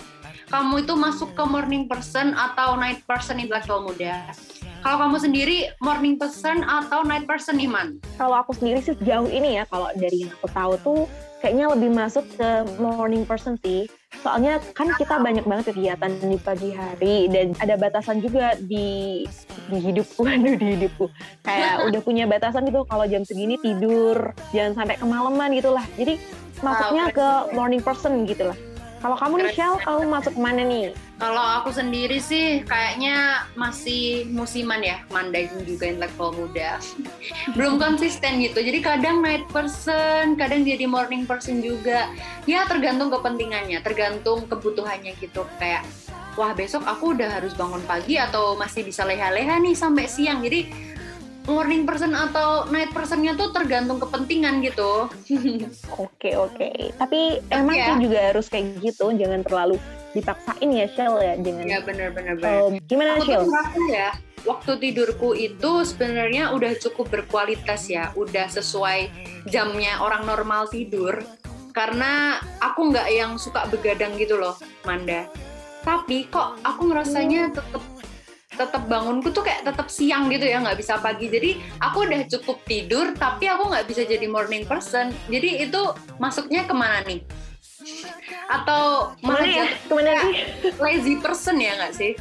kamu 0.48 0.88
itu 0.88 0.94
masuk 0.96 1.36
ke 1.36 1.44
morning 1.44 1.84
person 1.84 2.32
atau 2.32 2.80
night 2.80 3.04
person 3.04 3.36
intelektual 3.44 3.84
muda? 3.84 4.30
Kalau 4.82 5.04
kamu 5.04 5.20
sendiri 5.20 5.70
morning 5.84 6.16
person 6.16 6.64
atau 6.64 7.04
night 7.04 7.28
person 7.28 7.60
nih, 7.60 7.68
Man? 7.68 8.00
Kalau 8.16 8.40
aku 8.40 8.56
sendiri 8.56 8.80
sih 8.80 8.96
sejauh 8.98 9.28
ini 9.28 9.60
ya, 9.60 9.68
kalau 9.68 9.92
dari 9.94 10.26
yang 10.26 10.32
aku 10.32 10.48
tahu 10.48 10.72
tuh 10.80 11.00
kayaknya 11.44 11.70
lebih 11.70 11.92
masuk 11.92 12.24
ke 12.40 12.48
morning 12.80 13.28
person 13.28 13.60
sih. 13.60 13.84
Soalnya 14.20 14.60
kan 14.76 14.92
kita 15.00 15.16
banyak 15.16 15.48
banget 15.48 15.72
kegiatan 15.72 16.12
di 16.20 16.36
pagi 16.36 16.70
hari 16.76 17.32
dan 17.32 17.56
ada 17.58 17.80
batasan 17.80 18.20
juga 18.20 18.52
di 18.60 19.24
di 19.72 19.78
hidupku, 19.80 20.22
aduh 20.32 20.54
di 20.60 20.66
hidupku. 20.76 21.08
Kayak 21.40 21.88
udah 21.88 22.00
punya 22.04 22.28
batasan 22.28 22.68
gitu 22.68 22.84
kalau 22.84 23.08
jam 23.08 23.24
segini 23.24 23.56
tidur, 23.56 24.36
jangan 24.52 24.84
sampai 24.84 25.00
kemalaman 25.00 25.48
gitu 25.56 25.72
lah. 25.72 25.86
Jadi 25.96 26.20
masuknya 26.60 27.08
ke 27.10 27.28
morning 27.56 27.80
person 27.80 28.28
gitu 28.28 28.52
lah. 28.52 28.58
Kalau 29.02 29.18
kamu 29.18 29.34
nih. 29.42 29.54
Shell, 29.58 29.74
kamu 29.82 30.02
masuk 30.06 30.34
mana 30.38 30.62
nih? 30.62 30.94
Kalau 31.18 31.42
aku 31.58 31.74
sendiri 31.74 32.22
sih 32.22 32.62
kayaknya 32.62 33.46
masih 33.58 34.30
musiman 34.30 34.78
ya, 34.78 35.02
Manda 35.10 35.42
dan 35.42 35.66
juga 35.66 35.90
intelektual 35.90 36.30
muda. 36.38 36.78
Belum 37.58 37.82
konsisten 37.82 38.38
gitu. 38.38 38.62
Jadi 38.62 38.78
kadang 38.78 39.18
night 39.18 39.42
person, 39.50 40.38
kadang 40.38 40.62
jadi 40.62 40.86
morning 40.86 41.26
person 41.26 41.58
juga. 41.58 42.06
Ya 42.46 42.62
tergantung 42.70 43.10
kepentingannya, 43.10 43.82
tergantung 43.82 44.46
kebutuhannya 44.46 45.18
gitu. 45.18 45.42
Kayak 45.58 45.82
wah 46.38 46.54
besok 46.54 46.86
aku 46.86 47.18
udah 47.18 47.42
harus 47.42 47.52
bangun 47.58 47.82
pagi 47.84 48.16
atau 48.16 48.54
masih 48.54 48.86
bisa 48.86 49.02
leha-leha 49.02 49.58
nih 49.58 49.74
sampai 49.74 50.06
siang. 50.06 50.46
Jadi 50.46 50.91
morning 51.48 51.82
person 51.82 52.14
atau 52.14 52.70
night 52.70 52.94
personnya 52.94 53.34
tuh 53.34 53.50
tergantung 53.50 53.98
kepentingan 53.98 54.62
gitu. 54.62 55.10
Oke 56.02 56.38
oke, 56.38 56.94
tapi 56.96 57.42
emang 57.50 57.74
ya. 57.74 57.98
juga 57.98 58.18
harus 58.30 58.46
kayak 58.46 58.78
gitu, 58.78 59.10
jangan 59.14 59.42
terlalu 59.42 59.76
dipaksain 60.14 60.70
ya 60.70 60.86
Shell 60.92 61.18
ya, 61.18 61.34
jangan. 61.40 61.64
Ya 61.66 61.78
bener-bener. 61.82 62.34
bener. 62.38 62.70
Em, 62.70 62.74
gimana 62.86 63.18
aku 63.18 63.26
Shell? 63.26 63.42
tuh 63.48 63.86
ya 63.90 64.10
waktu 64.42 64.72
tidurku 64.78 65.30
itu 65.38 65.86
sebenarnya 65.86 66.50
udah 66.54 66.74
cukup 66.78 67.10
berkualitas 67.10 67.86
ya 67.86 68.10
udah 68.18 68.50
sesuai 68.50 69.10
jamnya 69.46 70.02
orang 70.02 70.26
normal 70.26 70.66
tidur 70.66 71.22
karena 71.72 72.42
aku 72.58 72.90
nggak 72.92 73.08
yang 73.14 73.38
suka 73.38 73.64
begadang 73.70 74.18
gitu 74.18 74.36
loh 74.36 74.58
Manda 74.82 75.30
tapi 75.82 76.26
kok 76.30 76.58
aku 76.62 76.90
ngerasanya 76.90 77.54
tetep 77.54 77.82
tetap 78.52 78.84
bangunku 78.84 79.32
tuh 79.32 79.40
kayak 79.40 79.64
tetap 79.64 79.88
siang 79.88 80.28
gitu 80.28 80.44
ya 80.44 80.60
nggak 80.60 80.76
bisa 80.76 81.00
pagi 81.00 81.32
jadi 81.32 81.56
aku 81.80 82.04
udah 82.04 82.20
cukup 82.28 82.58
tidur 82.68 83.06
tapi 83.16 83.48
aku 83.48 83.72
nggak 83.72 83.88
bisa 83.88 84.04
jadi 84.04 84.28
morning 84.28 84.68
person 84.68 85.08
jadi 85.32 85.64
itu 85.68 85.80
masuknya 86.20 86.68
ke 86.68 86.74
mana 86.76 87.00
nih 87.08 87.20
atau 88.46 89.16
malah 89.24 89.48
ya? 89.48 89.66
Ke 89.88 89.92
mana 89.96 90.12
sih? 90.22 90.34
lazy 90.78 91.14
person 91.18 91.56
ya 91.58 91.72
nggak 91.80 91.94
sih 91.96 92.12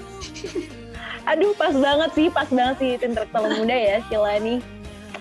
Aduh 1.30 1.54
pas 1.54 1.70
banget 1.70 2.12
sih, 2.18 2.28
pas 2.34 2.50
banget 2.50 2.76
sih 2.82 2.92
intelektual 2.98 3.46
muda 3.46 3.78
ya 3.78 3.98
Sheila 4.10 4.42
nih. 4.42 4.58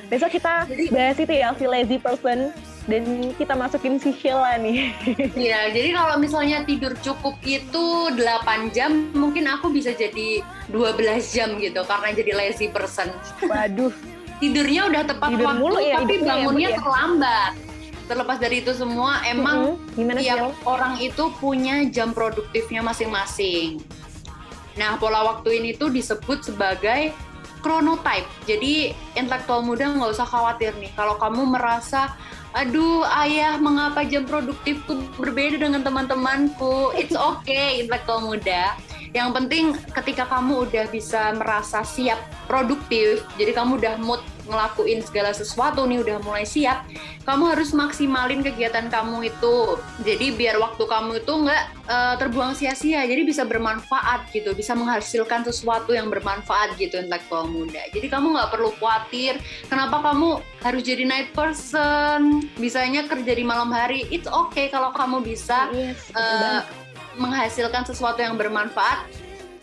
Besok 0.08 0.32
kita 0.32 0.64
bahas 0.90 1.18
itu 1.20 1.32
ya, 1.32 1.52
si 1.54 1.68
lazy 1.68 2.00
person. 2.00 2.56
Dan 2.88 3.36
kita 3.36 3.52
masukin 3.54 4.00
si 4.00 4.16
Sheila 4.16 4.56
nih. 4.56 4.92
Iya, 5.36 5.68
jadi 5.72 5.92
kalau 5.94 6.16
misalnya 6.16 6.64
tidur 6.64 6.96
cukup 7.04 7.36
itu 7.44 7.84
8 8.16 8.72
jam, 8.72 9.12
mungkin 9.12 9.46
aku 9.46 9.68
bisa 9.68 9.92
jadi 9.92 10.40
12 10.72 11.34
jam 11.36 11.60
gitu 11.60 11.84
karena 11.84 12.08
jadi 12.16 12.32
lazy 12.34 12.72
person. 12.72 13.12
Waduh, 13.44 13.92
Tidurnya 14.40 14.88
udah 14.88 15.02
tepat 15.04 15.28
Tidur 15.36 15.46
waktu, 15.52 15.60
mulu 15.60 15.78
ya 15.84 15.96
tapi 16.00 16.14
ya, 16.16 16.24
bangunnya 16.24 16.70
ya? 16.72 16.78
terlambat. 16.80 17.52
Terlepas 18.08 18.36
dari 18.40 18.56
itu 18.64 18.72
semua, 18.74 19.20
emang 19.28 19.78
gimana 19.94 20.18
tiap 20.18 20.56
orang 20.66 20.98
itu 20.98 21.30
punya 21.38 21.86
jam 21.92 22.10
produktifnya 22.10 22.80
masing-masing. 22.82 23.78
Nah, 24.80 24.96
pola 24.96 25.22
waktu 25.28 25.62
ini 25.62 25.76
tuh 25.76 25.92
disebut 25.92 26.42
sebagai 26.42 27.12
chronotype. 27.60 28.26
Jadi, 28.48 28.96
intelektual 29.14 29.60
muda 29.62 29.92
nggak 29.92 30.10
usah 30.16 30.26
khawatir 30.26 30.72
nih. 30.80 30.90
Kalau 30.96 31.20
kamu 31.20 31.54
merasa, 31.54 32.16
aduh 32.54 33.06
ayah, 33.24 33.56
mengapa 33.56 34.02
jam 34.02 34.26
produktifku 34.26 35.02
berbeda 35.16 35.60
dengan 35.60 35.82
teman-temanku? 35.86 36.94
It's 36.98 37.14
okay, 37.14 37.84
intelektual 37.84 38.26
muda. 38.26 38.74
Yang 39.10 39.28
penting 39.34 39.64
ketika 39.90 40.22
kamu 40.30 40.70
udah 40.70 40.86
bisa 40.90 41.34
merasa 41.34 41.82
siap 41.82 42.18
produktif, 42.46 43.26
jadi 43.34 43.50
kamu 43.54 43.82
udah 43.82 43.94
mood 43.98 44.22
ngelakuin 44.50 45.00
segala 45.00 45.30
sesuatu 45.30 45.86
nih, 45.86 46.02
udah 46.02 46.18
mulai 46.20 46.42
siap, 46.42 46.82
kamu 47.22 47.54
harus 47.54 47.70
maksimalin 47.70 48.42
kegiatan 48.42 48.90
kamu 48.90 49.30
itu. 49.30 49.78
Jadi 50.02 50.34
biar 50.34 50.58
waktu 50.58 50.82
kamu 50.82 51.22
itu 51.22 51.32
nggak 51.46 51.62
eh, 51.86 52.14
terbuang 52.18 52.52
sia-sia, 52.52 53.06
jadi 53.06 53.22
bisa 53.22 53.46
bermanfaat 53.46 54.34
gitu, 54.34 54.50
bisa 54.52 54.74
menghasilkan 54.74 55.46
sesuatu 55.46 55.94
yang 55.94 56.10
bermanfaat 56.10 56.74
gitu 56.76 56.98
intelektual 56.98 57.46
muda. 57.46 57.80
Jadi 57.94 58.10
kamu 58.10 58.34
nggak 58.34 58.50
perlu 58.50 58.74
khawatir, 58.76 59.38
kenapa 59.70 60.02
kamu 60.02 60.42
harus 60.60 60.82
jadi 60.82 61.06
night 61.06 61.30
person, 61.30 62.42
bisanya 62.58 63.06
kerja 63.06 63.32
di 63.32 63.46
malam 63.46 63.70
hari. 63.70 64.04
It's 64.10 64.26
okay 64.26 64.66
kalau 64.68 64.90
kamu 64.90 65.22
bisa 65.22 65.70
Yes, 65.70 66.10
betul 66.10 66.18
eh, 66.18 66.40
banget. 66.42 66.64
menghasilkan 67.14 67.82
sesuatu 67.86 68.18
yang 68.18 68.34
bermanfaat. 68.34 69.06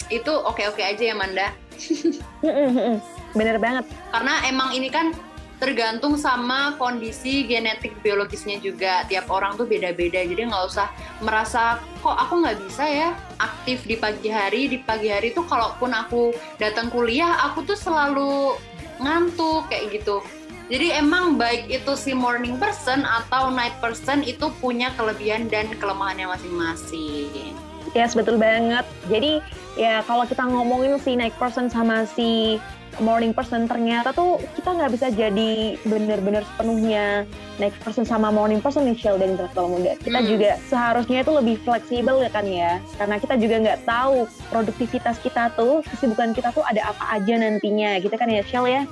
Itu 0.08 0.32
oke-oke 0.32 0.80
aja 0.80 1.04
ya 1.04 1.16
Manda. 1.20 1.52
Bener 3.36 3.58
banget. 3.60 3.86
karena 4.14 4.34
emang 4.48 4.72
ini 4.76 4.88
kan 4.88 5.12
tergantung 5.58 6.22
sama 6.22 6.78
kondisi 6.78 7.50
genetik 7.50 7.98
biologisnya 8.06 8.62
juga 8.62 9.02
tiap 9.10 9.26
orang 9.34 9.58
tuh 9.58 9.66
beda-beda 9.66 10.22
jadi 10.22 10.46
nggak 10.46 10.66
usah 10.70 10.86
merasa 11.18 11.82
kok 12.06 12.14
aku 12.14 12.46
nggak 12.46 12.58
bisa 12.62 12.86
ya 12.86 13.10
aktif 13.42 13.82
di 13.90 13.98
pagi 13.98 14.30
hari 14.30 14.70
di 14.70 14.78
pagi 14.78 15.10
hari 15.10 15.34
tuh 15.34 15.50
kalaupun 15.50 15.98
aku 15.98 16.30
datang 16.62 16.94
kuliah 16.94 17.42
aku 17.50 17.66
tuh 17.66 17.74
selalu 17.74 18.54
ngantuk 19.02 19.66
kayak 19.74 19.98
gitu 19.98 20.22
jadi 20.70 21.02
emang 21.02 21.42
baik 21.42 21.66
itu 21.74 21.94
si 21.98 22.14
morning 22.14 22.62
person 22.62 23.02
atau 23.02 23.50
night 23.50 23.74
person 23.82 24.22
itu 24.22 24.54
punya 24.62 24.94
kelebihan 24.94 25.50
dan 25.50 25.74
kelemahannya 25.82 26.30
masing-masing 26.30 27.58
Yes, 27.96 28.20
betul 28.20 28.36
banget. 28.36 28.84
Jadi 29.08 29.40
ya 29.80 30.04
kalau 30.04 30.28
kita 30.28 30.44
ngomongin 30.44 31.00
si 31.00 31.16
night 31.16 31.32
person 31.40 31.72
sama 31.72 32.04
si 32.04 32.60
morning 33.00 33.32
person 33.32 33.70
ternyata 33.70 34.10
tuh 34.12 34.42
kita 34.58 34.74
nggak 34.74 34.92
bisa 34.94 35.08
jadi 35.14 35.78
bener-bener 35.86 36.42
sepenuhnya 36.54 37.24
night 37.62 37.74
person 37.82 38.04
sama 38.04 38.34
morning 38.34 38.62
person 38.62 38.86
Michelle 38.86 39.18
dan 39.22 39.38
intelektual 39.38 39.70
muda. 39.70 39.98
Kita 40.02 40.20
Hmm. 40.22 40.30
juga 40.30 40.52
seharusnya 40.70 41.22
itu 41.22 41.32
lebih 41.34 41.56
fleksibel 41.62 42.22
ya 42.22 42.30
kan 42.34 42.46
ya. 42.46 42.82
Karena 42.98 43.16
kita 43.22 43.36
juga 43.38 43.56
nggak 43.62 43.80
tahu 43.86 44.26
produktivitas 44.50 45.18
kita 45.22 45.54
tuh, 45.54 45.82
kesibukan 45.86 46.34
kita 46.34 46.50
tuh 46.54 46.66
ada 46.66 46.90
apa 46.90 47.18
aja 47.18 47.34
nantinya 47.38 47.98
gitu 48.02 48.14
kan 48.14 48.30
ya 48.30 48.42
Shell 48.46 48.66
ya. 48.66 48.84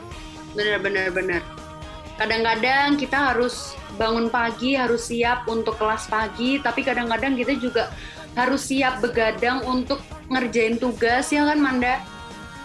Bener-bener 0.54 1.12
bener. 1.12 1.42
Kadang-kadang 2.16 2.96
kita 2.96 3.36
harus 3.36 3.76
bangun 4.00 4.32
pagi, 4.32 4.80
harus 4.80 5.12
siap 5.12 5.44
untuk 5.52 5.76
kelas 5.76 6.08
pagi, 6.08 6.64
tapi 6.64 6.84
kadang-kadang 6.84 7.36
kita 7.36 7.60
juga 7.60 7.92
harus 8.36 8.68
siap 8.68 9.04
begadang 9.04 9.64
untuk 9.68 10.00
ngerjain 10.32 10.80
tugas 10.80 11.32
ya 11.32 11.44
kan 11.48 11.60
Manda? 11.60 12.00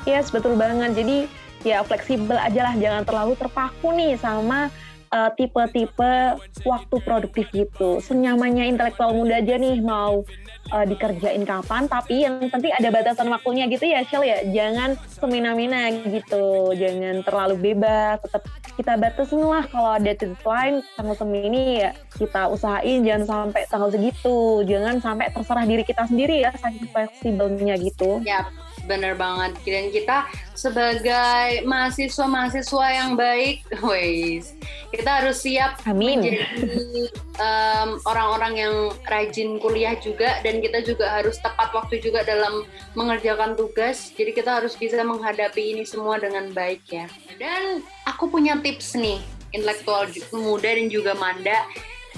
Yes, 0.08 0.32
betul 0.32 0.56
banget. 0.56 0.96
Jadi 0.96 1.28
ya 1.60 1.84
fleksibel 1.84 2.36
aja 2.36 2.72
lah, 2.72 2.74
jangan 2.76 3.02
terlalu 3.04 3.34
terpaku 3.36 3.92
nih 3.92 4.16
sama 4.16 4.72
uh, 5.12 5.30
tipe-tipe 5.36 6.40
waktu 6.64 6.96
produktif 7.04 7.46
gitu. 7.52 8.00
Senyamannya 8.00 8.70
intelektual 8.70 9.12
muda 9.12 9.42
aja 9.42 9.60
nih 9.60 9.82
mau 9.84 10.24
uh, 10.68 10.84
dikerjain 10.84 11.42
kapan, 11.48 11.88
tapi 11.88 12.28
yang 12.28 12.38
penting 12.52 12.72
ada 12.76 12.88
batasan 12.92 13.32
waktunya 13.32 13.64
gitu 13.72 13.88
ya, 13.88 14.04
Shell 14.04 14.24
ya. 14.24 14.38
Jangan 14.52 15.00
semena-mena 15.08 15.88
gitu, 16.04 16.76
jangan 16.76 17.24
terlalu 17.24 17.72
bebas. 17.72 18.20
Tetap 18.20 18.42
kita 18.76 18.92
batasin 19.00 19.44
lah 19.44 19.64
kalau 19.68 19.96
ada 19.96 20.12
deadline 20.12 20.80
tanggal 20.96 21.16
semini 21.16 21.84
ya 21.84 21.92
kita 22.16 22.50
usahain 22.50 23.04
jangan 23.06 23.24
sampai 23.24 23.62
tanggal 23.70 23.90
segitu, 23.92 24.64
jangan 24.66 24.96
sampai 24.98 25.30
terserah 25.30 25.64
diri 25.64 25.84
kita 25.86 26.04
sendiri 26.08 26.42
ya, 26.42 26.50
saking 26.58 26.88
fleksibelnya 26.90 27.78
gitu. 27.78 28.18
Ya, 28.26 28.50
bener 28.90 29.14
banget. 29.14 29.54
Dan 29.62 29.94
kita 29.94 30.26
sebagai 30.58 31.62
mahasiswa-mahasiswa 31.64 32.86
yang 32.90 33.10
baik, 33.14 33.62
wes, 33.88 34.58
kita 34.90 35.22
harus 35.22 35.38
siap 35.38 35.78
Amin. 35.86 36.18
menjadi 36.18 37.06
um, 37.38 37.88
orang-orang 38.10 38.54
yang 38.58 38.74
rajin 39.06 39.62
kuliah 39.62 39.94
juga 40.02 40.42
dan 40.42 40.49
kita 40.58 40.82
juga 40.82 41.22
harus 41.22 41.38
tepat 41.38 41.70
waktu 41.70 42.02
juga 42.02 42.26
dalam 42.26 42.66
mengerjakan 42.98 43.54
tugas. 43.54 44.10
Jadi 44.18 44.34
kita 44.34 44.58
harus 44.58 44.74
bisa 44.74 44.98
menghadapi 45.06 45.78
ini 45.78 45.86
semua 45.86 46.18
dengan 46.18 46.50
baik 46.50 46.82
ya. 46.90 47.06
Dan 47.38 47.86
aku 48.10 48.26
punya 48.26 48.58
tips 48.58 48.98
nih, 48.98 49.22
intelektual 49.54 50.10
muda 50.34 50.74
dan 50.74 50.90
juga 50.90 51.14
Manda. 51.14 51.62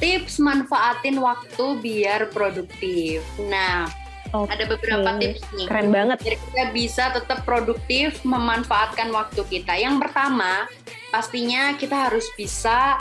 Tips 0.00 0.40
manfaatin 0.40 1.20
waktu 1.20 1.64
biar 1.84 2.32
produktif. 2.32 3.20
Nah, 3.46 3.86
Oke. 4.32 4.48
ada 4.48 4.64
beberapa 4.64 5.20
tips 5.20 5.44
nih. 5.52 5.66
Keren 5.68 5.92
banget. 5.92 6.16
Biar 6.24 6.36
kita 6.40 6.64
bisa 6.72 7.04
tetap 7.12 7.44
produktif 7.44 8.24
memanfaatkan 8.24 9.12
waktu 9.12 9.44
kita. 9.46 9.76
Yang 9.76 10.08
pertama, 10.08 10.64
pastinya 11.12 11.76
kita 11.76 12.08
harus 12.08 12.24
bisa 12.34 12.96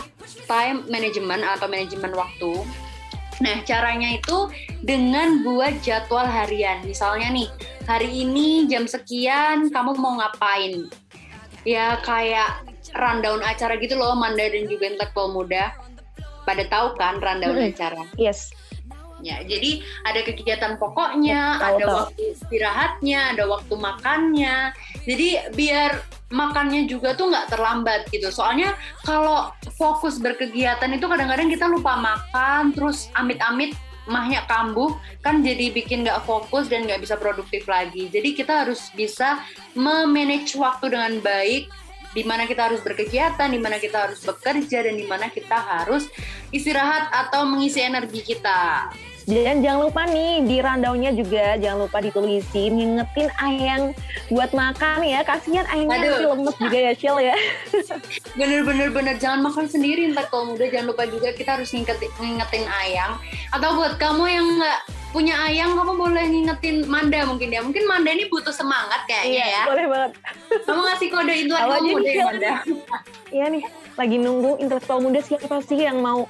time 0.46 0.84
management 0.92 1.48
atau 1.48 1.72
manajemen 1.72 2.12
waktu. 2.12 2.52
Nah, 3.42 3.66
caranya 3.66 4.14
itu 4.16 4.48
dengan 4.86 5.42
buat 5.42 5.82
jadwal 5.82 6.30
harian. 6.30 6.86
Misalnya 6.86 7.34
nih, 7.34 7.50
hari 7.90 8.22
ini 8.22 8.70
jam 8.70 8.86
sekian 8.86 9.74
kamu 9.74 9.98
mau 9.98 10.22
ngapain? 10.22 10.88
Ya 11.66 11.98
kayak 12.06 12.66
rundown 12.94 13.42
acara 13.42 13.78
gitu 13.82 13.98
loh, 13.98 14.14
Manda 14.14 14.46
dan 14.46 14.70
juga 14.70 14.90
intelektual 14.94 15.34
muda. 15.34 15.74
Pada 16.46 16.66
tahu 16.70 16.98
kan 16.98 17.18
rundown 17.22 17.58
Mm-mm. 17.58 17.74
acara? 17.74 18.02
Yes. 18.18 18.54
Ya, 19.22 19.38
jadi 19.46 19.86
ada 20.02 20.26
kegiatan 20.26 20.82
pokoknya, 20.82 21.62
Tahu, 21.62 21.66
ada 21.78 21.86
tahu. 21.86 21.98
waktu 22.10 22.22
istirahatnya, 22.34 23.20
ada 23.38 23.46
waktu 23.46 23.74
makannya. 23.78 24.74
Jadi 25.06 25.28
biar 25.54 26.02
makannya 26.32 26.88
juga 26.88 27.14
tuh 27.14 27.30
nggak 27.30 27.52
terlambat 27.54 28.08
gitu. 28.10 28.32
Soalnya 28.32 28.74
kalau 29.04 29.52
fokus 29.76 30.18
berkegiatan 30.18 30.90
itu 30.90 31.06
kadang-kadang 31.06 31.52
kita 31.52 31.68
lupa 31.68 32.00
makan, 32.00 32.72
terus 32.72 33.12
amit-amit 33.14 33.76
mahnya 34.10 34.42
kambuh 34.50 34.98
kan 35.22 35.46
jadi 35.46 35.70
bikin 35.70 36.02
nggak 36.02 36.26
fokus 36.26 36.66
dan 36.66 36.90
nggak 36.90 37.06
bisa 37.06 37.20
produktif 37.20 37.70
lagi. 37.70 38.10
Jadi 38.10 38.34
kita 38.34 38.66
harus 38.66 38.90
bisa 38.98 39.44
memanage 39.78 40.58
waktu 40.58 40.90
dengan 40.90 41.22
baik 41.22 41.70
di 42.12 42.24
mana 42.28 42.44
kita 42.44 42.68
harus 42.68 42.84
berkegiatan, 42.84 43.48
di 43.48 43.60
mana 43.60 43.80
kita 43.80 44.10
harus 44.10 44.20
bekerja, 44.20 44.84
dan 44.84 44.96
di 45.00 45.08
mana 45.08 45.32
kita 45.32 45.56
harus 45.56 46.12
istirahat 46.52 47.08
atau 47.08 47.48
mengisi 47.48 47.80
energi 47.80 48.20
kita. 48.20 48.92
Dan 49.32 49.64
jangan 49.64 49.88
lupa 49.88 50.04
nih 50.12 50.44
di 50.44 50.60
rundownnya 50.60 51.16
juga 51.16 51.56
jangan 51.56 51.88
lupa 51.88 52.04
ditulisin 52.04 52.76
ngingetin 52.76 53.32
Ayang 53.40 53.96
buat 54.28 54.52
makan 54.52 55.08
ya. 55.08 55.24
Kasihan 55.24 55.64
Ayangnya 55.72 56.04
nanti 56.04 56.28
lemes 56.28 56.56
juga 56.60 56.78
ya 56.78 56.92
Shell 56.92 57.18
ya. 57.24 57.36
Bener-bener 58.40 58.92
bener. 58.92 59.16
Jangan 59.16 59.40
makan 59.40 59.72
sendiri 59.72 60.12
ntar 60.12 60.28
kalau 60.28 60.52
muda. 60.52 60.68
Jangan 60.68 60.92
lupa 60.92 61.08
juga 61.08 61.32
kita 61.32 61.56
harus 61.56 61.72
ngingetin, 61.72 62.12
ngingetin 62.20 62.68
ayang. 62.68 63.16
Atau 63.56 63.80
buat 63.80 63.96
kamu 63.96 64.24
yang 64.28 64.48
nggak 64.60 64.80
punya 65.16 65.36
ayang 65.48 65.80
kamu 65.80 65.96
boleh 65.96 66.26
ngingetin 66.28 66.84
Manda 66.92 67.24
mungkin 67.24 67.56
ya. 67.56 67.64
Mungkin 67.64 67.88
Manda 67.88 68.12
ini 68.12 68.28
butuh 68.28 68.52
semangat 68.52 69.08
kayaknya 69.08 69.48
ya. 69.48 69.64
boleh 69.64 69.86
banget. 69.88 70.12
kamu 70.68 70.80
ngasih 70.92 71.08
kode 71.08 71.34
itu 71.40 71.54
kamu 71.56 71.72
aja 71.72 71.90
muda 71.96 72.10
ya 72.12 72.24
Manda? 72.28 72.52
Iya 73.32 73.48
nih, 73.48 73.64
lagi 73.96 74.18
nunggu 74.20 74.60
intelektual 74.60 75.00
muda 75.00 75.24
siapa 75.24 75.64
sih 75.64 75.88
yang 75.88 76.04
mau 76.04 76.28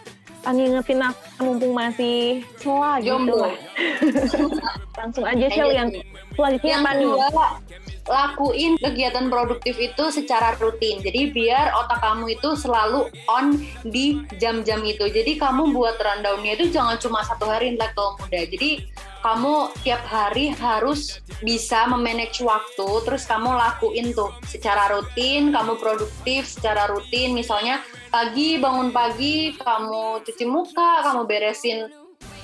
ngingetin 0.50 1.02
aku 1.06 1.22
mumpung 1.46 1.74
masih 1.78 2.42
gitu 2.58 3.06
jomblo. 3.06 3.46
lah. 3.46 3.54
Langsung 5.00 5.26
aja 5.26 5.46
Shell 5.54 5.70
yang 5.70 5.90
selanjutnya 6.34 6.72
yang 6.74 6.84
apa 6.86 6.92
nih? 6.98 7.06
kedua 7.06 7.48
lakuin 8.10 8.74
kegiatan 8.82 9.30
produktif 9.30 9.78
itu 9.78 10.04
secara 10.10 10.58
rutin. 10.58 11.00
Jadi 11.06 11.30
biar 11.30 11.70
otak 11.78 12.02
kamu 12.02 12.34
itu 12.34 12.58
selalu 12.58 13.08
on 13.30 13.62
di 13.86 14.26
jam-jam 14.42 14.82
itu. 14.82 15.06
Jadi 15.06 15.38
kamu 15.38 15.70
buat 15.76 16.02
rundownnya 16.02 16.58
itu 16.58 16.74
jangan 16.74 16.98
cuma 16.98 17.22
satu 17.22 17.46
hari 17.46 17.78
intelektual 17.78 18.18
muda. 18.18 18.42
Jadi 18.42 18.90
kamu 19.22 19.70
tiap 19.86 20.02
hari 20.10 20.54
harus 20.58 21.22
bisa 21.46 21.86
memanage 21.90 22.42
waktu 22.42 22.90
terus 23.06 23.24
kamu 23.30 23.54
lakuin 23.54 24.14
tuh 24.14 24.34
secara 24.50 24.90
rutin 24.92 25.54
kamu 25.54 25.78
produktif 25.78 26.50
secara 26.50 26.90
rutin. 26.90 27.38
Misalnya 27.38 27.82
pagi 28.10 28.58
bangun 28.58 28.90
pagi 28.90 29.56
kamu 29.56 30.26
cuci 30.26 30.46
muka 30.50 31.06
kamu 31.06 31.30
beresin 31.30 31.88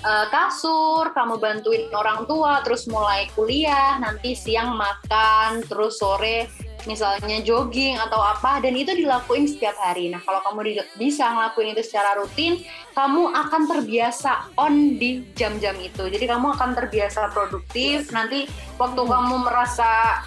uh, 0.05 0.25
kasur, 0.29 1.11
kamu 1.13 1.41
bantuin 1.41 1.89
orang 1.93 2.29
tua, 2.29 2.61
terus 2.61 2.85
mulai 2.85 3.29
kuliah, 3.33 3.97
nanti 3.97 4.37
siang 4.37 4.77
makan, 4.77 5.65
terus 5.65 5.97
sore 5.97 6.49
misalnya 6.87 7.43
jogging 7.43 7.99
atau 7.99 8.17
apa, 8.17 8.63
dan 8.63 8.73
itu 8.73 8.95
dilakuin 8.95 9.45
setiap 9.45 9.75
hari. 9.77 10.07
Nah, 10.07 10.23
kalau 10.23 10.39
kamu 10.41 10.81
bisa 10.95 11.27
ngelakuin 11.29 11.75
itu 11.75 11.83
secara 11.83 12.15
rutin, 12.17 12.63
kamu 12.95 13.29
akan 13.35 13.61
terbiasa 13.67 14.55
on 14.57 14.95
di 14.95 15.21
jam-jam 15.35 15.75
itu. 15.77 16.07
Jadi 16.07 16.25
kamu 16.25 16.55
akan 16.55 16.73
terbiasa 16.73 17.29
produktif. 17.35 18.09
Nanti 18.15 18.47
waktu 18.79 19.01
kamu 19.03 19.35
merasa 19.43 20.23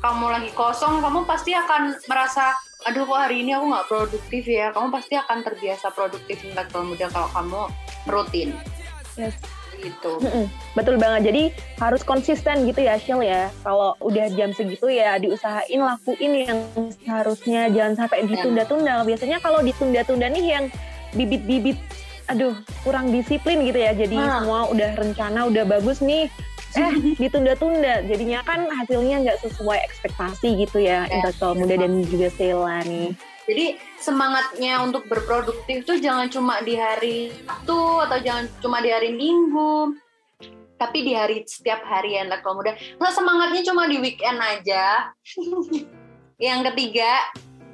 kamu 0.00 0.30
lagi 0.30 0.50
kosong, 0.54 1.02
kamu 1.02 1.26
pasti 1.26 1.52
akan 1.52 1.98
merasa 2.06 2.54
aduh 2.84 3.08
kok 3.08 3.16
hari 3.16 3.40
ini 3.40 3.56
aku 3.56 3.64
nggak 3.74 3.88
produktif 3.90 4.42
ya. 4.46 4.70
Kamu 4.70 4.88
pasti 4.94 5.18
akan 5.18 5.38
terbiasa 5.42 5.90
produktif 5.92 6.40
intelektual 6.46 6.86
muda 6.86 7.10
kalau 7.10 7.28
kamu 7.32 7.60
rutin 8.08 8.52
Yes. 9.14 9.38
Gitu. 9.76 10.10
Mm-mm, 10.18 10.46
Betul 10.72 10.96
banget. 10.96 11.28
Jadi 11.28 11.42
harus 11.76 12.02
konsisten 12.02 12.64
gitu 12.64 12.80
ya 12.80 12.94
Shell 12.94 13.20
ya. 13.20 13.48
Kalau 13.60 13.94
udah 13.98 14.26
jam 14.30 14.50
segitu 14.50 14.86
ya 14.86 15.16
diusahain 15.16 15.78
lakuin 15.78 16.32
yang 16.44 16.58
seharusnya 16.96 17.68
jangan 17.68 17.94
sampai 17.96 18.24
ditunda-tunda. 18.24 19.02
Biasanya 19.02 19.38
kalau 19.38 19.60
ditunda-tunda 19.60 20.26
nih 20.28 20.46
yang 20.50 20.64
bibit-bibit 21.12 21.78
aduh 22.24 22.56
kurang 22.80 23.08
disiplin 23.08 23.60
gitu 23.62 23.76
ya. 23.76 23.92
Jadi 23.92 24.16
Nah. 24.16 24.40
semua 24.40 24.60
udah 24.66 24.90
rencana 24.94 25.44
udah 25.44 25.64
bagus 25.64 26.00
nih 26.00 26.26
eh 26.80 26.90
ditunda-tunda. 27.16 28.02
Jadinya 28.02 28.42
kan 28.42 28.66
hasilnya 28.66 29.22
nggak 29.22 29.38
sesuai 29.40 29.78
ekspektasi 29.84 30.58
gitu 30.58 30.78
ya 30.78 31.04
Ya. 31.04 31.20
intelektual 31.20 31.54
muda 31.54 31.74
dan 31.76 32.02
juga 32.02 32.28
Sheila 32.30 32.82
nih. 32.82 33.14
Jadi 33.44 33.76
semangatnya 34.00 34.80
untuk 34.80 35.04
berproduktif 35.04 35.84
tuh 35.84 36.00
jangan 36.00 36.32
cuma 36.32 36.64
di 36.64 36.80
hari 36.80 37.28
Sabtu 37.44 38.00
atau 38.08 38.18
jangan 38.24 38.48
cuma 38.64 38.80
di 38.80 38.88
hari 38.88 39.12
Minggu, 39.12 39.92
tapi 40.80 41.04
di 41.04 41.12
hari 41.12 41.44
setiap 41.44 41.84
hari 41.84 42.16
ya 42.16 42.24
intelektual 42.24 42.56
muda. 42.56 42.72
Nggak 42.96 43.14
semangatnya 43.14 43.62
cuma 43.68 43.84
di 43.84 43.96
weekend 44.00 44.40
aja. 44.40 45.12
yang 46.48 46.64
ketiga, 46.72 47.20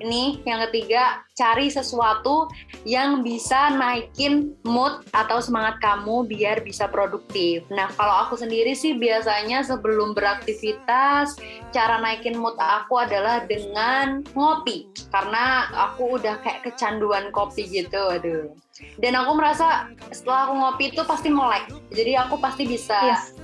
ini 0.01 0.41
yang 0.49 0.65
ketiga 0.69 1.23
cari 1.37 1.69
sesuatu 1.73 2.49
yang 2.85 3.21
bisa 3.21 3.73
naikin 3.77 4.57
mood 4.65 5.05
atau 5.13 5.41
semangat 5.41 5.81
kamu 5.81 6.25
biar 6.29 6.65
bisa 6.65 6.89
produktif. 6.89 7.65
Nah, 7.73 7.89
kalau 7.97 8.29
aku 8.29 8.37
sendiri 8.37 8.73
sih 8.77 8.97
biasanya 8.97 9.65
sebelum 9.65 10.13
beraktivitas 10.17 11.37
cara 11.71 12.01
naikin 12.01 12.37
mood 12.37 12.57
aku 12.59 13.01
adalah 13.01 13.45
dengan 13.47 14.25
ngopi 14.35 14.91
karena 15.13 15.71
aku 15.91 16.19
udah 16.19 16.41
kayak 16.43 16.67
kecanduan 16.67 17.31
kopi 17.31 17.67
gitu 17.67 17.99
aduh 18.11 18.51
dan 18.99 19.13
aku 19.19 19.37
merasa 19.37 19.91
setelah 20.11 20.51
aku 20.51 20.55
ngopi 20.57 20.85
itu 20.91 21.03
pasti 21.07 21.29
melek 21.31 21.71
jadi 21.95 22.27
aku 22.27 22.39
pasti 22.41 22.67
bisa 22.67 22.99
Yes. 23.01 23.35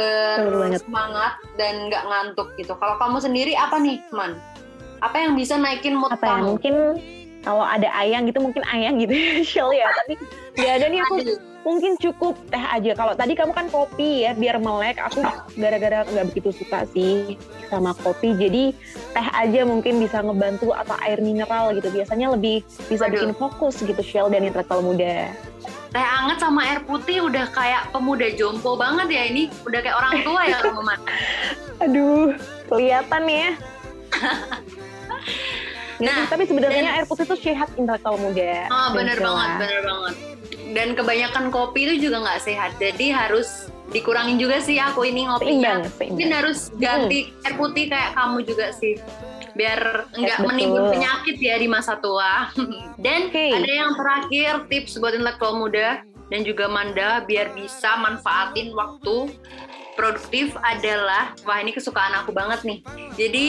Banget. 0.00 0.80
bersemangat 0.80 1.32
dan 1.60 1.92
nggak 1.92 2.04
ngantuk 2.08 2.48
gitu 2.56 2.72
kalau 2.80 2.96
kamu 2.96 3.20
sendiri 3.20 3.52
apa 3.52 3.76
nih 3.76 4.00
man 4.16 4.40
apa 5.00 5.16
yang 5.18 5.32
bisa 5.34 5.56
naikin 5.56 5.96
mood 5.96 6.12
Apa 6.12 6.24
ya 6.24 6.32
kamu 6.36 6.44
mungkin 6.54 6.74
kalau 7.40 7.64
ada 7.64 7.88
ayang 7.96 8.28
gitu 8.28 8.36
mungkin 8.36 8.60
ayang 8.68 9.00
gitu 9.00 9.16
ya 9.16 9.40
Shell 9.50 9.72
ya. 9.72 9.88
Tapi 10.04 10.14
nggak 10.60 10.72
ada 10.76 10.86
nih 10.92 11.00
aku 11.00 11.14
mungkin 11.60 11.92
cukup 11.96 12.36
teh 12.48 12.60
aja. 12.60 12.92
Kalau 12.92 13.16
tadi 13.16 13.32
kamu 13.32 13.52
kan 13.52 13.66
kopi 13.68 14.28
ya, 14.28 14.36
biar 14.36 14.60
melek. 14.60 15.00
Aku 15.00 15.24
gara-gara 15.56 16.04
nggak 16.04 16.26
begitu 16.32 16.52
suka 16.52 16.84
sih 16.88 17.40
sama 17.68 17.96
kopi. 17.96 18.36
Jadi 18.36 18.76
teh 19.16 19.28
aja 19.32 19.64
mungkin 19.64 20.00
bisa 20.00 20.20
ngebantu 20.20 20.76
atau 20.76 20.96
air 21.00 21.20
mineral 21.20 21.72
gitu. 21.72 21.88
Biasanya 21.88 22.36
lebih 22.36 22.60
bisa 22.92 23.08
Aduh. 23.08 23.16
bikin 23.16 23.32
fokus 23.32 23.80
gitu 23.80 24.00
Shell 24.04 24.28
dan 24.28 24.44
intelektual 24.44 24.84
muda. 24.84 25.32
teh 25.90 25.98
anget 25.98 26.38
sama 26.38 26.62
air 26.70 26.86
putih 26.86 27.26
udah 27.26 27.50
kayak 27.50 27.90
pemuda 27.90 28.30
jompo 28.38 28.78
banget 28.78 29.10
ya 29.10 29.22
ini 29.26 29.50
udah 29.66 29.80
kayak 29.82 29.96
orang 29.98 30.22
tua 30.22 30.42
ya 30.46 30.56
kamu 30.62 30.82
Aduh, 31.82 32.30
kelihatan 32.70 33.22
ya. 33.26 33.48
Nah, 36.00 36.24
Nah, 36.24 36.26
tapi 36.26 36.48
sebenarnya 36.48 36.82
dan- 36.82 36.96
air 36.96 37.04
putih 37.04 37.24
itu 37.24 37.36
sehat 37.38 37.68
intelektual 37.76 38.16
muda. 38.16 38.66
Oh 38.68 38.88
bener 38.90 39.16
banget, 39.16 39.48
bener 39.60 39.80
banget. 39.84 40.14
Dan 40.70 40.88
kebanyakan 40.94 41.44
kopi 41.50 41.80
itu 41.84 42.08
juga 42.08 42.24
nggak 42.24 42.40
sehat. 42.40 42.70
Jadi 42.76 43.12
harus 43.12 43.68
dikurangin 43.90 44.38
juga 44.38 44.58
sih 44.58 44.78
aku 44.78 45.02
ini 45.02 45.26
ngopinya. 45.26 45.52
Seimbang, 45.76 45.80
seimbang. 45.92 46.08
Mungkin 46.14 46.30
harus 46.32 46.58
ganti 46.78 47.18
air 47.36 47.54
putih 47.54 47.84
kayak 47.86 48.10
kamu 48.14 48.38
juga 48.42 48.66
sih. 48.72 48.94
Biar 49.52 50.06
nggak 50.10 50.38
betul. 50.40 50.48
menimbun 50.48 50.84
penyakit 50.88 51.36
ya 51.36 51.58
di 51.58 51.66
masa 51.66 51.98
tua. 51.98 52.48
Dan 53.04 53.28
Oke. 53.28 53.46
ada 53.50 53.66
yang 53.68 53.92
terakhir 53.92 54.52
tips 54.70 54.96
buat 54.96 55.12
intelektual 55.12 55.58
muda 55.58 56.00
dan 56.30 56.40
juga 56.46 56.70
Manda 56.70 57.26
biar 57.26 57.50
bisa 57.52 57.98
manfaatin 57.98 58.70
waktu 58.70 59.34
produktif 59.98 60.54
adalah 60.56 61.34
wah 61.42 61.58
ini 61.58 61.74
kesukaan 61.74 62.14
aku 62.14 62.30
banget 62.30 62.62
nih. 62.62 62.78
Jadi 63.18 63.48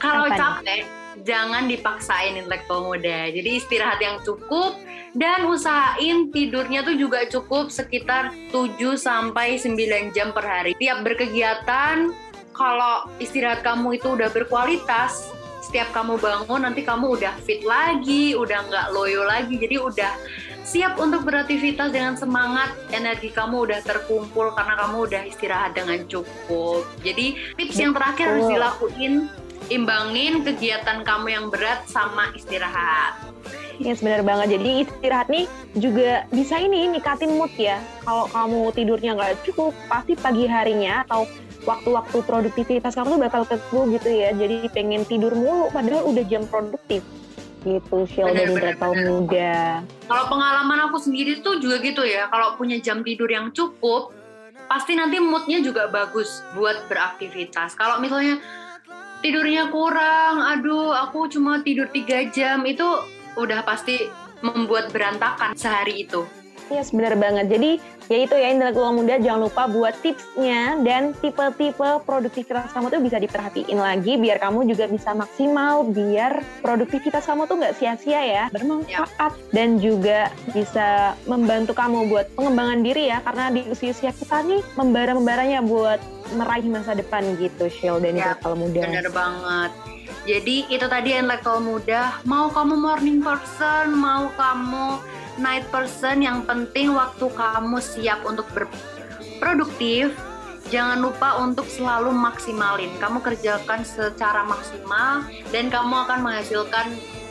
kalau 0.00 0.24
capek 0.26 0.88
jangan 1.28 1.68
dipaksain 1.68 2.40
intelektual 2.40 2.88
muda. 2.88 3.28
Jadi 3.28 3.60
istirahat 3.60 4.00
yang 4.00 4.16
cukup 4.24 4.80
dan 5.12 5.44
usahain 5.44 6.32
tidurnya 6.32 6.80
tuh 6.80 6.96
juga 6.96 7.28
cukup 7.28 7.68
sekitar 7.68 8.32
7 8.48 8.96
sampai 8.96 9.60
9 9.60 10.16
jam 10.16 10.32
per 10.32 10.48
hari. 10.48 10.72
Tiap 10.80 11.04
berkegiatan 11.04 12.16
kalau 12.56 13.06
istirahat 13.20 13.60
kamu 13.60 14.00
itu 14.00 14.16
udah 14.16 14.32
berkualitas, 14.32 15.28
setiap 15.62 15.92
kamu 15.92 16.16
bangun 16.16 16.64
nanti 16.64 16.80
kamu 16.80 17.20
udah 17.20 17.36
fit 17.44 17.60
lagi, 17.62 18.32
udah 18.32 18.64
nggak 18.66 18.86
loyo 18.96 19.28
lagi, 19.28 19.60
jadi 19.60 19.78
udah 19.78 20.12
siap 20.64 21.00
untuk 21.00 21.24
beraktivitas 21.24 21.92
dengan 21.92 22.16
semangat, 22.16 22.72
energi 22.92 23.32
kamu 23.32 23.68
udah 23.68 23.80
terkumpul 23.84 24.52
karena 24.52 24.74
kamu 24.80 24.96
udah 25.08 25.22
istirahat 25.28 25.72
dengan 25.76 26.04
cukup. 26.08 26.84
Jadi 27.04 27.56
tips 27.56 27.76
yang 27.78 27.92
terakhir 27.96 28.26
harus 28.36 28.48
dilakuin, 28.48 29.12
imbangin 29.68 30.44
kegiatan 30.44 31.04
kamu 31.04 31.26
yang 31.32 31.46
berat 31.52 31.84
sama 31.88 32.32
istirahat. 32.32 33.16
Yes, 33.78 34.02
benar 34.02 34.26
banget. 34.26 34.58
Jadi 34.58 34.70
istirahat 34.82 35.30
nih 35.30 35.46
juga 35.78 36.26
bisa 36.34 36.58
ini 36.58 36.90
nikatin 36.90 37.38
mood 37.38 37.52
ya. 37.54 37.78
Kalau 38.02 38.26
kamu 38.34 38.74
tidurnya 38.74 39.14
nggak 39.14 39.46
cukup, 39.46 39.70
pasti 39.86 40.18
pagi 40.18 40.50
harinya 40.50 41.06
atau 41.06 41.30
waktu-waktu 41.62 42.18
produktivitas 42.26 42.98
kamu 42.98 43.14
tuh 43.14 43.20
bakal 43.22 43.42
keku 43.46 43.86
gitu 43.94 44.10
ya. 44.10 44.34
Jadi 44.34 44.66
pengen 44.74 45.06
tidur 45.06 45.30
mulu, 45.30 45.70
padahal 45.70 46.10
udah 46.10 46.24
jam 46.26 46.42
produktif. 46.50 47.06
Gitu, 47.62 47.96
Shell 48.06 48.34
dari 48.34 48.54
benar. 48.54 48.78
muda. 49.02 49.82
Kalau 50.06 50.24
pengalaman 50.30 50.78
aku 50.90 50.98
sendiri 51.02 51.42
tuh 51.42 51.58
juga 51.58 51.82
gitu 51.82 52.06
ya, 52.06 52.30
kalau 52.30 52.54
punya 52.54 52.78
jam 52.78 53.02
tidur 53.02 53.26
yang 53.26 53.50
cukup, 53.50 54.14
pasti 54.70 54.94
nanti 54.94 55.18
moodnya 55.18 55.58
juga 55.62 55.90
bagus 55.90 56.42
buat 56.54 56.86
beraktivitas. 56.86 57.74
Kalau 57.74 57.98
misalnya 57.98 58.38
tidurnya 59.20 59.70
kurang, 59.70 60.40
aduh 60.42 60.94
aku 60.94 61.26
cuma 61.30 61.60
tidur 61.62 61.90
tiga 61.90 62.26
jam, 62.30 62.62
itu 62.66 62.86
udah 63.38 63.62
pasti 63.66 64.10
membuat 64.42 64.94
berantakan 64.94 65.54
sehari 65.58 66.06
itu. 66.06 66.22
Yes, 66.68 66.92
benar 66.92 67.16
banget. 67.16 67.48
Jadi 67.48 67.80
ya 68.08 68.18
itu 68.24 68.34
ya 68.36 68.48
intelektual 68.52 68.96
muda 68.96 69.20
jangan 69.20 69.48
lupa 69.48 69.68
buat 69.68 69.92
tipsnya 70.00 70.80
dan 70.80 71.12
tipe-tipe 71.20 72.00
produktivitas 72.08 72.72
kamu 72.72 72.88
tuh 72.88 73.00
bisa 73.04 73.20
diperhatiin 73.20 73.76
lagi 73.76 74.16
biar 74.16 74.40
kamu 74.40 74.64
juga 74.64 74.88
bisa 74.88 75.12
maksimal 75.12 75.84
biar 75.84 76.40
produktivitas 76.64 77.28
kamu 77.28 77.44
tuh 77.44 77.60
nggak 77.60 77.76
sia-sia 77.76 78.20
ya 78.24 78.44
bermanfaat 78.48 79.32
dan 79.52 79.76
juga 79.76 80.32
bisa 80.56 81.12
membantu 81.28 81.76
kamu 81.76 82.08
buat 82.08 82.32
pengembangan 82.32 82.80
diri 82.80 83.12
ya 83.12 83.20
karena 83.20 83.52
di 83.52 83.60
usia-usia 83.68 84.16
kita 84.16 84.40
nih 84.40 84.64
membara-membaranya 84.80 85.60
buat 85.60 86.00
meraih 86.32 86.64
masa 86.68 86.96
depan 86.96 87.36
gitu 87.36 87.68
Shell 87.68 88.00
dan 88.00 88.16
Ya, 88.18 88.34
intelektual 88.34 88.56
muda. 88.58 88.80
Bener 88.88 89.08
banget. 89.12 89.70
Jadi 90.26 90.56
itu 90.68 90.86
tadi 90.88 91.14
intelektual 91.14 91.60
muda, 91.62 92.20
mau 92.26 92.50
kamu 92.50 92.74
morning 92.76 93.20
person, 93.22 93.94
mau 93.94 94.28
kamu 94.34 95.00
night 95.38 95.64
person, 95.72 96.20
yang 96.20 96.44
penting 96.44 96.92
waktu 96.92 97.26
kamu 97.32 97.78
siap 97.80 98.22
untuk 98.26 98.46
berproduktif, 98.54 100.12
jangan 100.68 101.00
lupa 101.00 101.40
untuk 101.40 101.64
selalu 101.66 102.12
maksimalin. 102.12 102.92
Kamu 103.00 103.24
kerjakan 103.24 103.82
secara 103.82 104.44
maksimal 104.44 105.24
dan 105.54 105.72
kamu 105.72 105.94
akan 106.04 106.18
menghasilkan 106.22 106.86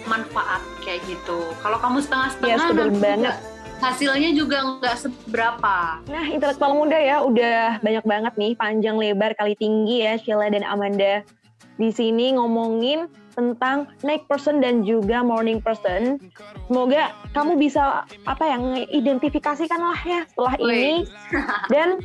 manfaat 0.08 0.64
kayak 0.82 1.04
gitu. 1.06 1.52
Kalau 1.62 1.78
kamu 1.78 2.00
setengah-setengah, 2.02 2.58
nanti 2.58 2.98
banget. 2.98 3.36
juga 3.36 3.58
hasilnya 3.78 4.32
juga 4.34 4.58
nggak 4.66 4.98
seberapa. 4.98 6.02
Nah, 6.10 6.26
intelektual 6.34 6.74
muda 6.74 6.98
ya 6.98 7.22
udah 7.22 7.78
banyak 7.86 8.06
banget 8.06 8.34
nih 8.40 8.54
panjang 8.58 8.98
lebar 8.98 9.38
kali 9.38 9.54
tinggi 9.54 10.02
ya 10.02 10.18
Sheila 10.18 10.50
dan 10.50 10.66
Amanda. 10.66 11.22
Di 11.78 11.94
sini 11.94 12.34
ngomongin 12.34 13.06
tentang 13.38 13.86
night 14.02 14.26
person 14.26 14.58
dan 14.58 14.82
juga 14.82 15.22
morning 15.22 15.62
person. 15.62 16.18
Semoga 16.66 17.14
kamu 17.38 17.62
bisa 17.62 18.02
apa 18.26 18.44
ya 18.44 18.58
mengidentifikasikan 18.58 19.78
lah 19.78 20.02
ya 20.02 20.22
setelah 20.26 20.56
ini 20.58 21.06
dan 21.74 22.02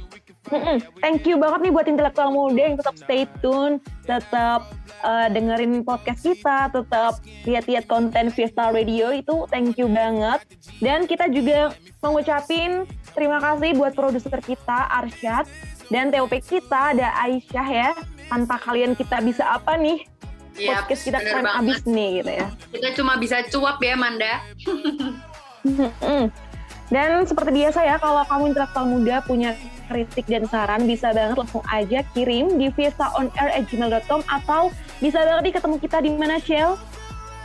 mm-mm, 0.53 0.77
thank 1.01 1.25
you 1.25 1.41
banget 1.41 1.65
nih 1.65 1.73
buat 1.73 1.89
intelektual 1.89 2.29
muda 2.37 2.61
yang 2.61 2.77
tetap 2.77 2.95
stay 3.01 3.25
tune, 3.41 3.81
tetap 4.05 4.69
uh, 5.01 5.27
dengerin 5.33 5.81
podcast 5.81 6.21
kita, 6.21 6.69
tetap 6.69 7.25
lihat-lihat 7.49 7.89
konten 7.89 8.29
Fiesta 8.29 8.69
Radio 8.69 9.09
itu 9.17 9.49
thank 9.49 9.81
you 9.81 9.89
banget. 9.89 10.45
Dan 10.85 11.09
kita 11.09 11.33
juga 11.33 11.73
mengucapin 12.05 12.85
terima 13.17 13.41
kasih 13.41 13.73
buat 13.81 13.97
produser 13.97 14.37
kita 14.45 14.93
Arsyad 15.01 15.49
dan 15.89 16.13
TOP 16.13 16.33
kita 16.45 16.93
ada 16.93 17.09
Aisyah 17.25 17.69
ya. 17.73 17.91
Tanpa 18.33 18.57
kalian 18.57 18.97
kita 18.97 19.21
bisa 19.21 19.45
apa 19.45 19.77
nih? 19.77 20.12
Yap, 20.61 20.85
Podcast 20.85 21.03
kita 21.09 21.19
keren 21.25 21.45
banget. 21.49 21.63
abis 21.65 21.81
nih 21.89 22.09
gitu 22.21 22.33
ya. 22.33 22.47
Kita 22.73 22.89
cuma 22.99 23.13
bisa 23.17 23.37
cuap 23.49 23.79
ya, 23.81 23.95
Manda. 23.97 24.35
Dan 26.93 27.25
seperti 27.25 27.51
biasa 27.57 27.81
ya, 27.89 27.97
kalau 27.97 28.21
kamu 28.29 28.53
intelektual 28.53 28.85
muda 28.85 29.25
punya 29.25 29.57
kritik 29.89 30.29
dan 30.29 30.45
saran, 30.45 30.85
bisa 30.85 31.13
banget 31.17 31.41
langsung 31.41 31.65
aja 31.73 32.05
kirim 32.13 32.61
di 32.61 32.69
fiestaonair@gmail.com 32.69 34.21
atau 34.29 34.69
bisa 35.01 35.25
banget 35.25 35.43
nih 35.49 35.55
ketemu 35.57 35.77
kita 35.81 35.97
di 36.05 36.11
mana 36.13 36.37
Shell? 36.37 36.77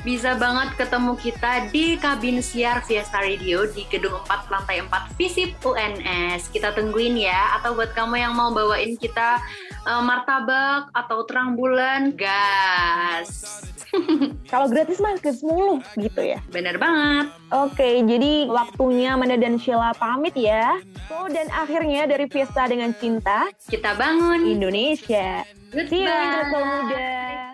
Bisa 0.08 0.40
banget 0.40 0.80
ketemu 0.80 1.20
kita 1.20 1.68
di 1.68 2.00
kabin 2.00 2.40
siar 2.40 2.80
Fiesta 2.88 3.20
Radio 3.20 3.68
di 3.68 3.84
gedung 3.92 4.16
4 4.24 4.48
lantai 4.48 4.80
4 4.88 5.20
Visip 5.20 5.60
UNS. 5.60 6.48
Kita 6.48 6.72
tungguin 6.72 7.20
ya. 7.20 7.60
Atau 7.60 7.76
buat 7.76 7.92
kamu 7.92 8.16
yang 8.16 8.32
mau 8.32 8.56
bawain 8.56 8.96
kita 8.96 9.36
eh, 9.84 10.02
martabak 10.08 10.88
atau 10.96 11.28
terang 11.28 11.60
bulan, 11.60 12.16
gas. 12.16 13.60
Kalau 14.52 14.72
gratis 14.72 15.04
mah 15.04 15.20
gratis 15.20 15.44
mulu 15.44 15.84
gitu 16.00 16.24
ya. 16.24 16.40
Bener 16.56 16.80
banget. 16.80 17.28
Oke, 17.52 18.00
jadi 18.08 18.48
waktunya 18.48 19.12
Amanda 19.12 19.36
dan 19.36 19.60
Sheila 19.60 19.92
pamit 19.92 20.40
ya. 20.40 20.80
So, 21.12 21.28
dan 21.28 21.52
akhirnya 21.52 22.08
dari 22.08 22.32
Fiesta 22.32 22.64
dengan 22.72 22.96
Cinta, 22.96 23.52
Kita 23.68 23.92
bangun. 24.00 24.56
Indonesia. 24.56 25.44
See 25.76 26.08
you 26.08 26.16
muda. 26.64 27.47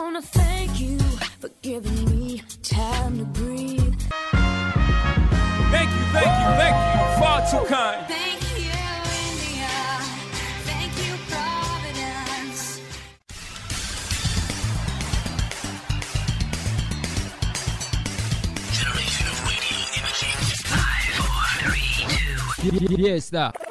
Wanna 0.00 0.22
thank 0.22 0.80
you 0.80 0.98
for 1.40 1.50
giving 1.62 2.04
me 2.10 2.42
time 2.62 3.18
to 3.18 3.24
breathe. 3.24 4.00
Thank 5.70 5.90
you, 5.90 6.04
thank 6.16 6.32
you, 6.40 6.48
thank 6.60 6.76
you. 6.76 7.20
Far 7.20 7.38
too 7.50 7.64
kind. 7.66 8.06
Thank 8.06 8.42
you, 8.58 8.70
India. 9.26 9.74
Thank 10.70 10.92
you, 11.04 11.14
Providence. 11.28 12.80
Fiesta. 22.96 23.67